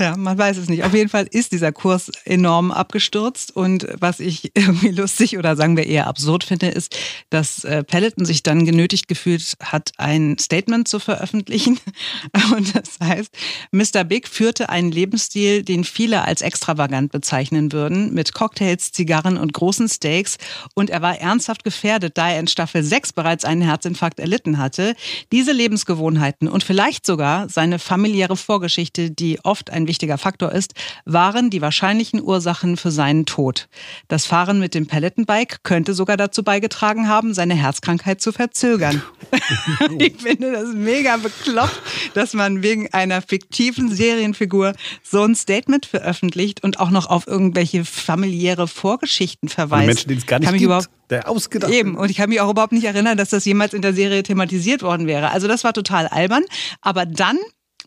Ja, 0.00 0.16
man 0.16 0.38
weiß 0.38 0.56
es 0.56 0.70
nicht. 0.70 0.82
Auf 0.84 0.94
jeden 0.94 1.10
Fall 1.10 1.26
ist 1.30 1.52
dieser 1.52 1.72
Kurs 1.72 2.10
enorm 2.24 2.70
abgestürzt. 2.70 3.54
Und 3.54 3.86
was 3.98 4.18
ich 4.18 4.50
irgendwie 4.54 4.88
lustig 4.88 5.36
oder 5.36 5.56
sagen 5.56 5.76
wir 5.76 5.84
eher 5.84 6.06
absurd 6.06 6.42
finde, 6.42 6.68
ist, 6.68 6.96
dass 7.28 7.64
äh, 7.64 7.84
Peloton 7.84 8.24
sich 8.24 8.42
dann 8.42 8.64
genötigt 8.64 9.08
gefühlt 9.08 9.58
hat, 9.62 9.92
ein 9.98 10.38
Statement 10.38 10.88
zu 10.88 11.00
veröffentlichen. 11.00 11.78
Und 12.56 12.74
das 12.74 12.98
heißt, 13.06 13.30
Mr. 13.72 14.04
Big 14.04 14.26
führte 14.26 14.70
einen 14.70 14.90
Lebensstil, 14.90 15.64
den 15.64 15.84
viele 15.84 16.22
als 16.24 16.40
extravagant 16.40 17.12
bezeichnen 17.12 17.70
würden, 17.70 18.14
mit 18.14 18.32
Cocktails, 18.32 18.92
Zigarren 18.92 19.36
und 19.36 19.52
großen 19.52 19.86
Steaks. 19.86 20.38
Und 20.72 20.88
er 20.88 21.02
war 21.02 21.18
ernsthaft 21.18 21.62
gefährdet, 21.62 22.16
da 22.16 22.30
er 22.30 22.40
in 22.40 22.48
Staffel 22.48 22.82
6 22.82 23.12
bereits 23.12 23.44
einen 23.44 23.60
Herzinfarkt 23.60 24.18
erlitten 24.18 24.56
hatte. 24.56 24.94
Diese 25.30 25.52
Lebensgewohnheiten 25.52 26.48
und 26.48 26.64
vielleicht 26.64 27.04
sogar 27.04 27.50
seine 27.50 27.78
familiäre 27.78 28.38
Vorgeschichte, 28.38 29.10
die 29.10 29.44
oft 29.44 29.68
ein 29.68 29.89
wichtiger 29.90 30.18
Faktor 30.18 30.52
ist, 30.52 30.74
waren 31.04 31.50
die 31.50 31.60
wahrscheinlichen 31.60 32.22
Ursachen 32.22 32.76
für 32.76 32.92
seinen 32.92 33.26
Tod. 33.26 33.68
Das 34.06 34.24
Fahren 34.24 34.60
mit 34.60 34.72
dem 34.76 34.86
Pelletenbike 34.86 35.64
könnte 35.64 35.94
sogar 35.94 36.16
dazu 36.16 36.44
beigetragen 36.44 37.08
haben, 37.08 37.34
seine 37.34 37.54
Herzkrankheit 37.54 38.20
zu 38.20 38.30
verzögern. 38.30 39.02
ich 39.98 40.16
finde 40.22 40.52
das 40.52 40.72
mega 40.74 41.16
bekloppt, 41.16 41.82
dass 42.14 42.34
man 42.34 42.62
wegen 42.62 42.92
einer 42.92 43.20
fiktiven 43.20 43.92
Serienfigur 43.92 44.74
so 45.02 45.24
ein 45.24 45.34
Statement 45.34 45.86
veröffentlicht 45.86 46.62
und 46.62 46.78
auch 46.78 46.90
noch 46.90 47.06
auf 47.06 47.26
irgendwelche 47.26 47.84
familiäre 47.84 48.68
Vorgeschichten 48.68 49.48
verweist. 49.48 49.86
Menschen, 49.86 50.08
die 50.08 50.14
es 50.14 50.26
gar 50.26 50.38
nicht 50.38 50.52
gibt. 50.52 50.88
Der 51.10 51.28
ausgedacht. 51.28 51.72
Eben. 51.72 51.96
Und 51.96 52.08
ich 52.08 52.18
kann 52.18 52.28
mich 52.28 52.40
auch 52.40 52.50
überhaupt 52.50 52.72
nicht 52.72 52.84
erinnern, 52.84 53.18
dass 53.18 53.30
das 53.30 53.44
jemals 53.44 53.74
in 53.74 53.82
der 53.82 53.92
Serie 53.92 54.22
thematisiert 54.22 54.82
worden 54.82 55.08
wäre. 55.08 55.30
Also 55.32 55.48
das 55.48 55.64
war 55.64 55.72
total 55.72 56.06
albern. 56.06 56.44
Aber 56.80 57.04
dann 57.04 57.36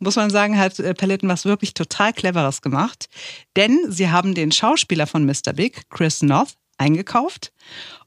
muss 0.04 0.16
man 0.16 0.30
sagen, 0.30 0.58
hat 0.58 0.80
äh, 0.80 0.94
Peloton 0.94 1.30
was 1.30 1.46
wirklich 1.46 1.74
total 1.74 2.14
Cleveres 2.14 2.62
gemacht. 2.62 3.10
Denn 3.56 3.80
sie 3.90 4.10
haben 4.10 4.36
den 4.36 4.52
Schauspieler 4.52 5.08
von 5.08 5.26
Mr. 5.26 5.54
Big, 5.54 5.90
Chris 5.90 6.22
North, 6.22 6.56
eingekauft. 6.78 7.52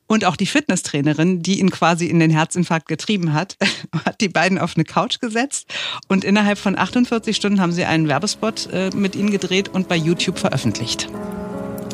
Und 0.08 0.24
auch 0.24 0.36
die 0.36 0.46
Fitnesstrainerin, 0.46 1.42
die 1.42 1.58
ihn 1.58 1.70
quasi 1.70 2.06
in 2.06 2.20
den 2.20 2.30
Herzinfarkt 2.30 2.86
getrieben 2.86 3.32
hat, 3.32 3.56
hat 4.04 4.20
die 4.20 4.28
beiden 4.28 4.58
auf 4.58 4.76
eine 4.76 4.84
Couch 4.84 5.18
gesetzt. 5.20 5.66
Und 6.08 6.22
innerhalb 6.22 6.58
von 6.58 6.78
48 6.78 7.34
Stunden 7.34 7.60
haben 7.60 7.72
sie 7.72 7.84
einen 7.84 8.06
Werbespot 8.06 8.68
äh, 8.72 8.90
mit 8.94 9.16
ihnen 9.16 9.30
gedreht 9.30 9.68
und 9.68 9.88
bei 9.88 9.96
YouTube 9.96 10.38
veröffentlicht. 10.38 11.08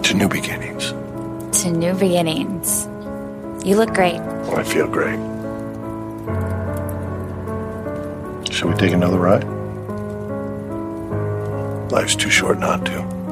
To 0.03 0.17
new 0.17 0.29
beginnings. 0.29 0.95
To 1.63 1.71
new 1.71 1.95
beginnings. 1.95 2.89
You 3.65 3.77
look 3.77 3.95
great. 3.95 4.21
I 4.59 4.65
feel 4.65 4.89
great. 4.89 5.19
Shall 8.51 8.69
we 8.69 8.75
take 8.77 8.93
another 8.93 9.19
ride? 9.19 9.62
Life's 11.93 12.17
too 12.17 12.31
short 12.31 12.59
not 12.59 12.87
to. 12.87 13.23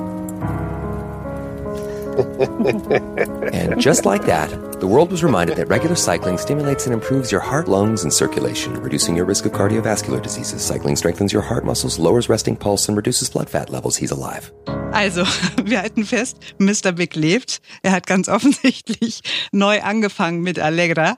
and 3.54 3.80
just 3.80 4.04
like 4.04 4.26
that, 4.26 4.50
the 4.80 4.86
world 4.86 5.10
was 5.10 5.24
reminded 5.24 5.56
that 5.56 5.68
regular 5.68 5.96
cycling 5.96 6.36
stimulates 6.36 6.84
and 6.84 6.92
improves 6.92 7.32
your 7.32 7.40
heart, 7.40 7.68
lungs, 7.68 8.02
and 8.02 8.12
circulation, 8.12 8.78
reducing 8.82 9.16
your 9.16 9.24
risk 9.24 9.46
of 9.46 9.52
cardiovascular 9.52 10.20
diseases. 10.20 10.60
Cycling 10.60 10.96
strengthens 10.96 11.32
your 11.32 11.40
heart 11.40 11.64
muscles, 11.64 11.98
lowers 11.98 12.28
resting 12.28 12.54
pulse, 12.54 12.86
and 12.86 12.98
reduces 12.98 13.30
blood 13.30 13.48
fat 13.48 13.70
levels. 13.70 13.96
He's 13.96 14.10
alive. 14.10 14.52
Also, 14.92 15.24
wir 15.64 15.80
halten 15.80 16.04
fest, 16.04 16.36
Mr. 16.58 16.92
Big 16.92 17.16
lebt. 17.16 17.62
Er 17.82 17.92
hat 17.92 18.06
ganz 18.06 18.28
offensichtlich 18.36 19.22
neu 19.52 19.80
angefangen 19.80 20.42
mit 20.42 20.58
Allegra 20.58 21.16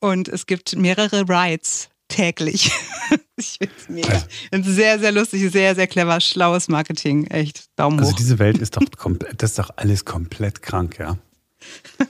und 0.00 0.26
es 0.26 0.46
gibt 0.46 0.74
mehrere 0.74 1.28
Rides 1.28 1.88
täglich. 2.08 2.72
ich 3.36 3.56
finde 3.58 3.74
es 3.78 3.88
mega. 3.88 4.08
Also, 4.08 4.26
Ein 4.52 4.64
sehr, 4.64 4.98
sehr 4.98 5.12
lustig, 5.12 5.50
sehr, 5.50 5.74
sehr 5.74 5.86
clever, 5.86 6.20
schlaues 6.20 6.68
Marketing. 6.68 7.26
Echt 7.26 7.66
Daumen 7.76 7.98
also 7.98 8.10
hoch. 8.10 8.14
Also 8.14 8.24
diese 8.24 8.38
Welt 8.38 8.58
ist 8.58 8.76
doch 8.76 8.82
komplett, 8.96 9.42
das 9.42 9.50
ist 9.50 9.58
doch 9.58 9.70
alles 9.76 10.04
komplett 10.04 10.62
krank, 10.62 10.98
ja. 10.98 11.18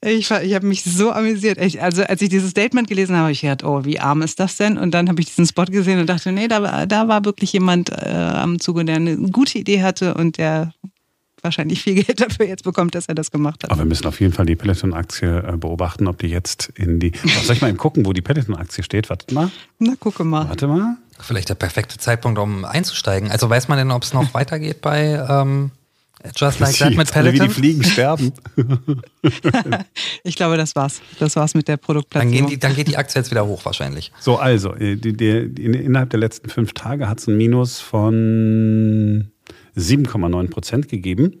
Ich, 0.00 0.30
ich 0.30 0.54
habe 0.54 0.66
mich 0.66 0.84
so 0.84 1.10
amüsiert. 1.10 1.58
Ich, 1.58 1.82
also 1.82 2.02
als 2.02 2.22
ich 2.22 2.28
dieses 2.28 2.50
Statement 2.50 2.86
gelesen 2.86 3.14
habe, 3.16 3.24
habe 3.24 3.32
ich 3.32 3.40
gedacht, 3.40 3.64
oh, 3.64 3.84
wie 3.84 3.98
arm 3.98 4.22
ist 4.22 4.38
das 4.38 4.56
denn? 4.56 4.78
Und 4.78 4.92
dann 4.92 5.08
habe 5.08 5.20
ich 5.20 5.26
diesen 5.26 5.46
Spot 5.46 5.64
gesehen 5.64 5.98
und 5.98 6.06
dachte, 6.06 6.30
nee, 6.30 6.46
da, 6.46 6.86
da 6.86 7.08
war 7.08 7.24
wirklich 7.24 7.52
jemand 7.52 7.90
äh, 7.90 8.10
am 8.14 8.60
Zuge, 8.60 8.84
der 8.84 8.96
eine 8.96 9.16
gute 9.16 9.58
Idee 9.58 9.82
hatte 9.82 10.14
und 10.14 10.38
der 10.38 10.72
wahrscheinlich 11.42 11.82
viel 11.82 12.02
Geld 12.02 12.20
dafür 12.20 12.46
jetzt 12.46 12.64
bekommt, 12.64 12.94
dass 12.94 13.06
er 13.06 13.14
das 13.14 13.30
gemacht 13.30 13.64
hat. 13.64 13.70
Aber 13.70 13.80
wir 13.80 13.86
müssen 13.86 14.06
auf 14.06 14.20
jeden 14.20 14.32
Fall 14.32 14.46
die 14.46 14.56
Peloton-Aktie 14.56 15.38
äh, 15.38 15.56
beobachten, 15.56 16.06
ob 16.06 16.18
die 16.18 16.28
jetzt 16.28 16.72
in 16.74 17.00
die. 17.00 17.12
Soll 17.44 17.56
ich 17.56 17.62
mal 17.62 17.68
eben 17.68 17.78
gucken, 17.78 18.06
wo 18.06 18.12
die 18.12 18.22
Peloton-Aktie 18.22 18.84
steht? 18.84 19.10
Warte 19.10 19.32
mal. 19.34 19.50
Na, 19.78 19.94
gucke 19.98 20.24
mal. 20.24 20.48
Warte 20.48 20.66
mal. 20.66 20.96
Vielleicht 21.20 21.48
der 21.48 21.56
perfekte 21.56 21.98
Zeitpunkt, 21.98 22.38
um 22.38 22.64
einzusteigen. 22.64 23.30
Also 23.30 23.50
weiß 23.50 23.68
man 23.68 23.78
denn, 23.78 23.90
ob 23.90 24.04
es 24.04 24.12
noch 24.12 24.34
weitergeht 24.34 24.80
bei 24.80 25.24
ähm, 25.28 25.72
Just 26.34 26.58
Like 26.58 26.76
That 26.76 26.94
mit 26.96 27.12
Peloton? 27.12 27.40
Wie 27.40 27.46
die 27.46 27.54
Fliegen 27.54 27.84
sterben. 27.84 28.32
ich 30.24 30.34
glaube, 30.34 30.56
das 30.56 30.74
war's. 30.74 31.00
Das 31.20 31.36
war's 31.36 31.54
mit 31.54 31.68
der 31.68 31.76
Produktplatzierung. 31.76 32.38
Dann, 32.38 32.50
die, 32.50 32.58
dann, 32.58 32.74
geht 32.74 32.88
die 32.88 32.96
Aktie 32.96 33.20
jetzt 33.20 33.30
wieder 33.30 33.46
hoch 33.46 33.64
wahrscheinlich. 33.64 34.12
So, 34.18 34.36
also, 34.36 34.74
äh, 34.74 34.96
die, 34.96 35.16
die, 35.16 35.28
innerhalb 35.28 36.10
der 36.10 36.18
letzten 36.18 36.48
fünf 36.48 36.72
Tage 36.72 37.08
hat 37.08 37.20
es 37.20 37.28
ein 37.28 37.36
Minus 37.36 37.78
von 37.80 39.30
7,9 39.78 40.50
Prozent 40.50 40.88
gegeben. 40.88 41.40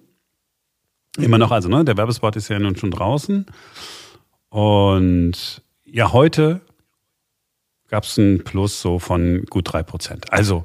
Immer 1.18 1.38
noch, 1.38 1.50
also 1.50 1.68
ne, 1.68 1.84
der 1.84 1.96
Werbespot 1.96 2.36
ist 2.36 2.48
ja 2.48 2.58
nun 2.58 2.76
schon 2.76 2.90
draußen. 2.90 3.46
Und 4.50 5.62
ja, 5.84 6.12
heute 6.12 6.60
gab 7.88 8.04
es 8.04 8.18
einen 8.18 8.44
Plus 8.44 8.80
so 8.80 8.98
von 8.98 9.44
gut 9.46 9.72
3 9.72 9.82
Prozent. 9.82 10.32
Also 10.32 10.64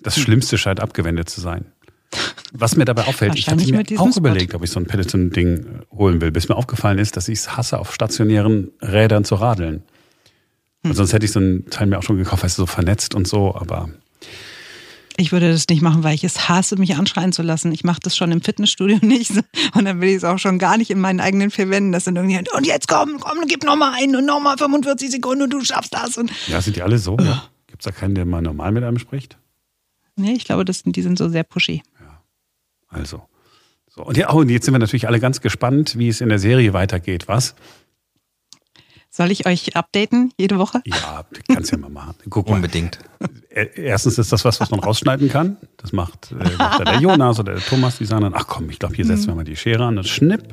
das 0.00 0.16
hm. 0.16 0.22
Schlimmste 0.22 0.58
scheint 0.58 0.80
abgewendet 0.80 1.28
zu 1.28 1.40
sein. 1.40 1.66
Was 2.52 2.76
mir 2.76 2.86
dabei 2.86 3.04
auffällt, 3.04 3.34
ich 3.36 3.48
habe 3.50 3.62
mir 3.62 3.84
auch 4.00 4.16
überlegt, 4.16 4.54
ob 4.54 4.64
ich 4.64 4.70
so 4.70 4.80
ein 4.80 4.86
Peloton-Ding 4.86 5.58
äh, 5.58 5.94
holen 5.94 6.20
will, 6.20 6.30
bis 6.30 6.48
mir 6.48 6.56
aufgefallen 6.56 6.98
ist, 6.98 7.16
dass 7.16 7.28
ich 7.28 7.40
es 7.40 7.56
hasse, 7.56 7.78
auf 7.78 7.92
stationären 7.92 8.70
Rädern 8.80 9.24
zu 9.24 9.34
radeln. 9.34 9.82
Hm. 10.84 10.94
Sonst 10.94 11.12
hätte 11.12 11.26
ich 11.26 11.32
so 11.32 11.40
ein 11.40 11.66
Teil 11.68 11.88
mir 11.88 11.98
auch 11.98 12.02
schon 12.02 12.16
gekauft, 12.16 12.42
weil 12.42 12.48
es 12.48 12.56
so 12.56 12.66
vernetzt 12.66 13.14
und 13.14 13.28
so, 13.28 13.54
aber 13.54 13.90
Ich 15.20 15.32
würde 15.32 15.50
das 15.50 15.66
nicht 15.68 15.82
machen, 15.82 16.04
weil 16.04 16.14
ich 16.14 16.22
es 16.22 16.48
hasse, 16.48 16.76
mich 16.76 16.94
anschreien 16.94 17.32
zu 17.32 17.42
lassen. 17.42 17.72
Ich 17.72 17.82
mache 17.82 17.98
das 18.00 18.16
schon 18.16 18.30
im 18.30 18.40
Fitnessstudio 18.40 18.98
nicht. 19.02 19.32
Und 19.74 19.84
dann 19.84 20.00
will 20.00 20.10
ich 20.10 20.16
es 20.16 20.24
auch 20.24 20.38
schon 20.38 20.60
gar 20.60 20.76
nicht 20.78 20.90
in 20.90 21.00
meinen 21.00 21.18
eigenen 21.18 21.50
vier 21.50 21.68
Wänden. 21.70 21.90
Das 21.90 22.04
sind 22.04 22.14
irgendwie, 22.14 22.38
und 22.56 22.64
jetzt 22.64 22.86
komm, 22.86 23.18
komm, 23.18 23.38
gib 23.48 23.64
nochmal 23.64 23.94
ein 24.00 24.14
und 24.14 24.24
nochmal 24.26 24.56
45 24.56 25.10
Sekunden 25.10 25.42
und 25.42 25.50
du 25.52 25.64
schaffst 25.64 25.92
das. 25.92 26.16
Und 26.16 26.30
Ja, 26.46 26.62
sind 26.62 26.76
die 26.76 26.82
alle 26.82 26.98
so? 26.98 27.16
Ja. 27.20 27.42
Gibt 27.66 27.82
es 27.82 27.84
da 27.84 27.90
keinen, 27.90 28.14
der 28.14 28.26
mal 28.26 28.40
normal 28.42 28.70
mit 28.70 28.84
einem 28.84 28.98
spricht? 28.98 29.36
nee, 30.14 30.32
ich 30.32 30.44
glaube, 30.44 30.64
das, 30.64 30.82
die 30.84 31.02
sind 31.02 31.18
so 31.18 31.28
sehr 31.28 31.44
pushy. 31.44 31.82
Also. 32.88 33.22
So. 33.88 34.04
Und, 34.04 34.16
ja, 34.16 34.32
oh, 34.32 34.38
und 34.38 34.48
jetzt 34.50 34.64
sind 34.64 34.74
wir 34.74 34.78
natürlich 34.78 35.08
alle 35.08 35.20
ganz 35.20 35.40
gespannt, 35.40 35.98
wie 35.98 36.08
es 36.08 36.20
in 36.20 36.28
der 36.28 36.38
Serie 36.38 36.72
weitergeht, 36.72 37.26
was? 37.28 37.54
Soll 39.18 39.32
ich 39.32 39.46
euch 39.46 39.74
updaten 39.74 40.32
jede 40.38 40.58
Woche? 40.58 40.80
Ja, 40.84 41.24
kannst 41.52 41.72
ja 41.72 41.78
mal 41.78 41.90
machen. 41.90 42.14
Guck 42.30 42.48
mal. 42.48 42.54
Unbedingt. 42.54 43.00
Er- 43.50 43.76
Erstens 43.76 44.16
ist 44.16 44.30
das 44.32 44.44
was, 44.44 44.60
was 44.60 44.70
man 44.70 44.78
rausschneiden 44.78 45.28
kann. 45.28 45.56
Das 45.76 45.92
macht, 45.92 46.30
äh, 46.30 46.56
macht 46.56 46.86
der 46.86 47.00
Jonas 47.00 47.40
oder 47.40 47.54
der 47.54 47.62
Thomas, 47.64 47.98
die 47.98 48.04
sagen 48.04 48.22
dann, 48.22 48.34
ach 48.36 48.46
komm, 48.46 48.70
ich 48.70 48.78
glaube, 48.78 48.94
hier 48.94 49.04
setzen 49.04 49.26
wir 49.26 49.34
mal 49.34 49.42
die 49.42 49.56
Schere 49.56 49.84
an 49.86 49.98
und 49.98 50.06
schnipp. 50.06 50.44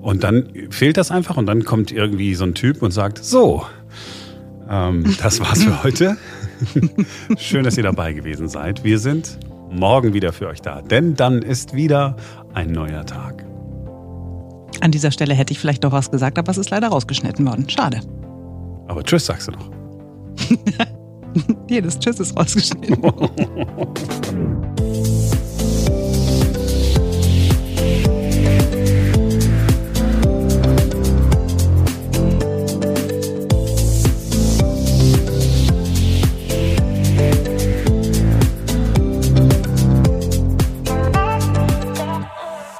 Und 0.00 0.22
dann 0.22 0.48
fehlt 0.70 0.96
das 0.98 1.10
einfach 1.10 1.36
und 1.36 1.46
dann 1.46 1.64
kommt 1.64 1.90
irgendwie 1.90 2.36
so 2.36 2.44
ein 2.44 2.54
Typ 2.54 2.80
und 2.80 2.92
sagt, 2.92 3.24
so, 3.24 3.66
ähm, 4.70 5.16
das 5.20 5.40
war's 5.40 5.64
für 5.64 5.82
heute. 5.82 6.16
Schön, 7.38 7.64
dass 7.64 7.76
ihr 7.76 7.82
dabei 7.82 8.12
gewesen 8.12 8.48
seid. 8.48 8.84
Wir 8.84 9.00
sind 9.00 9.36
morgen 9.68 10.14
wieder 10.14 10.32
für 10.32 10.46
euch 10.46 10.62
da, 10.62 10.80
denn 10.80 11.16
dann 11.16 11.42
ist 11.42 11.74
wieder 11.74 12.14
ein 12.54 12.70
neuer 12.70 13.04
Tag. 13.04 13.43
An 14.80 14.90
dieser 14.90 15.10
Stelle 15.10 15.34
hätte 15.34 15.52
ich 15.52 15.58
vielleicht 15.58 15.84
doch 15.84 15.92
was 15.92 16.10
gesagt, 16.10 16.38
aber 16.38 16.50
es 16.50 16.58
ist 16.58 16.70
leider 16.70 16.88
rausgeschnitten 16.88 17.46
worden. 17.46 17.68
Schade. 17.68 18.00
Aber 18.88 19.02
tschüss, 19.02 19.26
sagst 19.26 19.48
du 19.48 19.52
noch. 19.52 19.70
Jedes 21.68 21.98
Tschüss 21.98 22.20
ist 22.20 22.36
rausgeschnitten. 22.36 22.96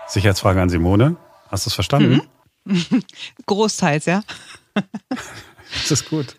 Sicherheitsfrage 0.07 0.63
an 0.63 0.69
Simone. 0.69 1.17
Hast 1.55 1.67
du 1.67 1.69
es 1.69 1.75
verstanden? 1.75 2.21
Großteils, 3.47 4.07
ja. 4.07 4.25
Das 4.75 5.93
ist 5.93 6.11
gut. 6.11 6.35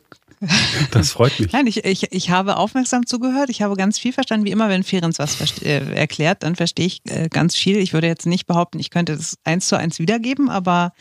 Das 0.91 1.13
freut 1.13 1.39
mich. 1.39 1.53
Nein, 1.53 1.67
ich, 1.67 1.85
ich, 1.85 2.11
ich 2.11 2.29
habe 2.31 2.57
aufmerksam 2.57 3.05
zugehört. 3.05 3.49
Ich 3.49 3.61
habe 3.61 3.77
ganz 3.77 3.97
viel 3.97 4.11
verstanden. 4.11 4.45
Wie 4.45 4.51
immer, 4.51 4.67
wenn 4.67 4.83
Ferenc 4.83 5.17
was 5.17 5.39
äh, 5.61 5.95
erklärt, 5.95 6.43
dann 6.43 6.57
verstehe 6.57 6.87
ich 6.87 6.99
äh, 7.07 7.29
ganz 7.29 7.55
viel. 7.55 7.77
Ich 7.77 7.93
würde 7.93 8.07
jetzt 8.07 8.25
nicht 8.25 8.45
behaupten, 8.45 8.77
ich 8.77 8.89
könnte 8.89 9.15
das 9.15 9.37
eins 9.45 9.69
zu 9.69 9.77
eins 9.77 9.99
wiedergeben, 9.99 10.49
aber 10.49 10.91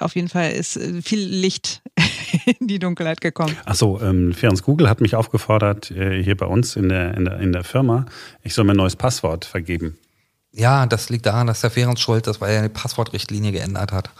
auf 0.00 0.16
jeden 0.16 0.28
Fall 0.28 0.52
ist 0.52 0.76
äh, 0.76 1.00
viel 1.00 1.20
Licht 1.20 1.80
in 2.58 2.66
die 2.66 2.78
Dunkelheit 2.78 3.22
gekommen. 3.22 3.56
Achso, 3.64 4.02
ähm, 4.02 4.34
Ferenc 4.34 4.62
Google 4.64 4.90
hat 4.90 5.00
mich 5.00 5.16
aufgefordert, 5.16 5.90
äh, 5.92 6.22
hier 6.22 6.36
bei 6.36 6.44
uns 6.44 6.76
in 6.76 6.90
der, 6.90 7.14
in, 7.14 7.24
der, 7.24 7.40
in 7.40 7.52
der 7.52 7.64
Firma, 7.64 8.04
ich 8.42 8.52
soll 8.52 8.66
mir 8.66 8.72
ein 8.72 8.76
neues 8.76 8.96
Passwort 8.96 9.46
vergeben. 9.46 9.96
Ja, 10.54 10.86
das 10.86 11.10
liegt 11.10 11.26
daran, 11.26 11.46
dass 11.46 11.60
der 11.60 11.70
Ferenc 11.70 11.98
schuld 11.98 12.26
ist, 12.26 12.40
weil 12.40 12.54
er 12.54 12.62
die 12.62 12.68
Passwortrichtlinie 12.68 13.52
geändert 13.52 13.92
hat. 13.92 14.10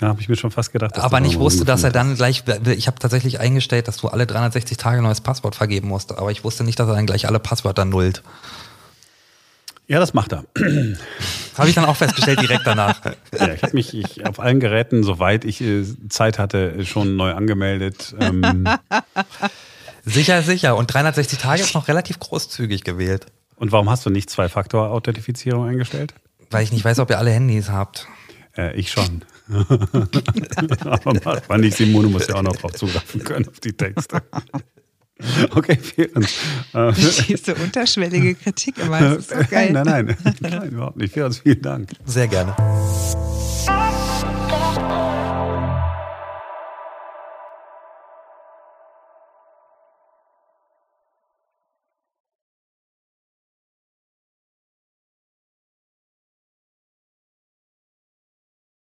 Da 0.00 0.08
habe 0.08 0.20
ich 0.20 0.28
mir 0.28 0.36
schon 0.36 0.50
fast 0.50 0.72
gedacht. 0.72 0.96
dass 0.96 1.04
Aber 1.04 1.20
nicht 1.20 1.38
wusste, 1.38 1.64
dass 1.64 1.84
er 1.84 1.90
dann 1.90 2.16
gleich, 2.16 2.42
ich 2.66 2.88
habe 2.88 2.98
tatsächlich 2.98 3.38
eingestellt, 3.38 3.86
dass 3.86 3.98
du 3.98 4.08
alle 4.08 4.26
360 4.26 4.76
Tage 4.76 4.98
ein 4.98 5.04
neues 5.04 5.20
Passwort 5.20 5.54
vergeben 5.54 5.88
musst. 5.88 6.18
Aber 6.18 6.32
ich 6.32 6.42
wusste 6.42 6.64
nicht, 6.64 6.80
dass 6.80 6.88
er 6.88 6.94
dann 6.94 7.06
gleich 7.06 7.28
alle 7.28 7.38
Passwörter 7.38 7.84
nullt. 7.84 8.22
Ja, 9.86 10.00
das 10.00 10.14
macht 10.14 10.32
er. 10.32 10.44
Habe 11.56 11.68
ich 11.68 11.74
dann 11.74 11.84
auch 11.84 11.96
festgestellt 11.96 12.40
direkt 12.40 12.66
danach. 12.66 13.04
ja, 13.38 13.52
ich 13.52 13.62
habe 13.62 13.74
mich 13.74 13.94
ich, 13.94 14.26
auf 14.26 14.40
allen 14.40 14.58
Geräten, 14.58 15.04
soweit 15.04 15.44
ich 15.44 15.60
äh, 15.60 15.84
Zeit 16.08 16.38
hatte, 16.38 16.84
schon 16.84 17.16
neu 17.16 17.32
angemeldet. 17.32 18.16
Ähm, 18.18 18.66
Sicher, 20.06 20.42
sicher. 20.42 20.76
Und 20.76 20.92
360 20.92 21.38
Tage 21.38 21.62
ist 21.62 21.74
noch 21.74 21.88
relativ 21.88 22.18
großzügig 22.18 22.84
gewählt. 22.84 23.26
Und 23.56 23.72
warum 23.72 23.88
hast 23.90 24.04
du 24.06 24.10
nicht 24.10 24.30
Zwei-Faktor-Authentifizierung 24.30 25.66
eingestellt? 25.68 26.14
Weil 26.50 26.64
ich 26.64 26.72
nicht 26.72 26.84
weiß, 26.84 26.98
ob 26.98 27.10
ihr 27.10 27.18
alle 27.18 27.30
Handys 27.30 27.68
habt. 27.70 28.06
Äh, 28.56 28.74
ich 28.76 28.90
schon. 28.90 29.24
Aber 30.84 31.14
macht 31.24 31.48
man 31.48 31.60
nicht. 31.60 31.76
Simone 31.76 32.08
muss 32.08 32.26
ja 32.28 32.36
auch 32.36 32.42
noch 32.42 32.56
drauf 32.56 32.72
zugreifen 32.72 33.22
können, 33.24 33.48
auf 33.48 33.60
die 33.60 33.72
Texte. 33.72 34.22
Okay, 35.52 35.76
Ferenc. 35.76 36.28
Äh, 36.72 36.92
Diese 37.28 37.54
unterschwellige 37.54 38.34
Kritik 38.34 38.78
immer. 38.78 38.98
Das 39.00 39.18
ist 39.18 39.30
so 39.30 39.36
geil. 39.50 39.70
Nein, 39.72 39.84
nein, 39.86 40.36
nein, 40.40 40.68
überhaupt 40.70 40.96
nicht. 40.96 41.14
Ferenc, 41.14 41.36
vielen 41.36 41.62
Dank. 41.62 41.90
Sehr 42.04 42.26
gerne. 42.26 42.54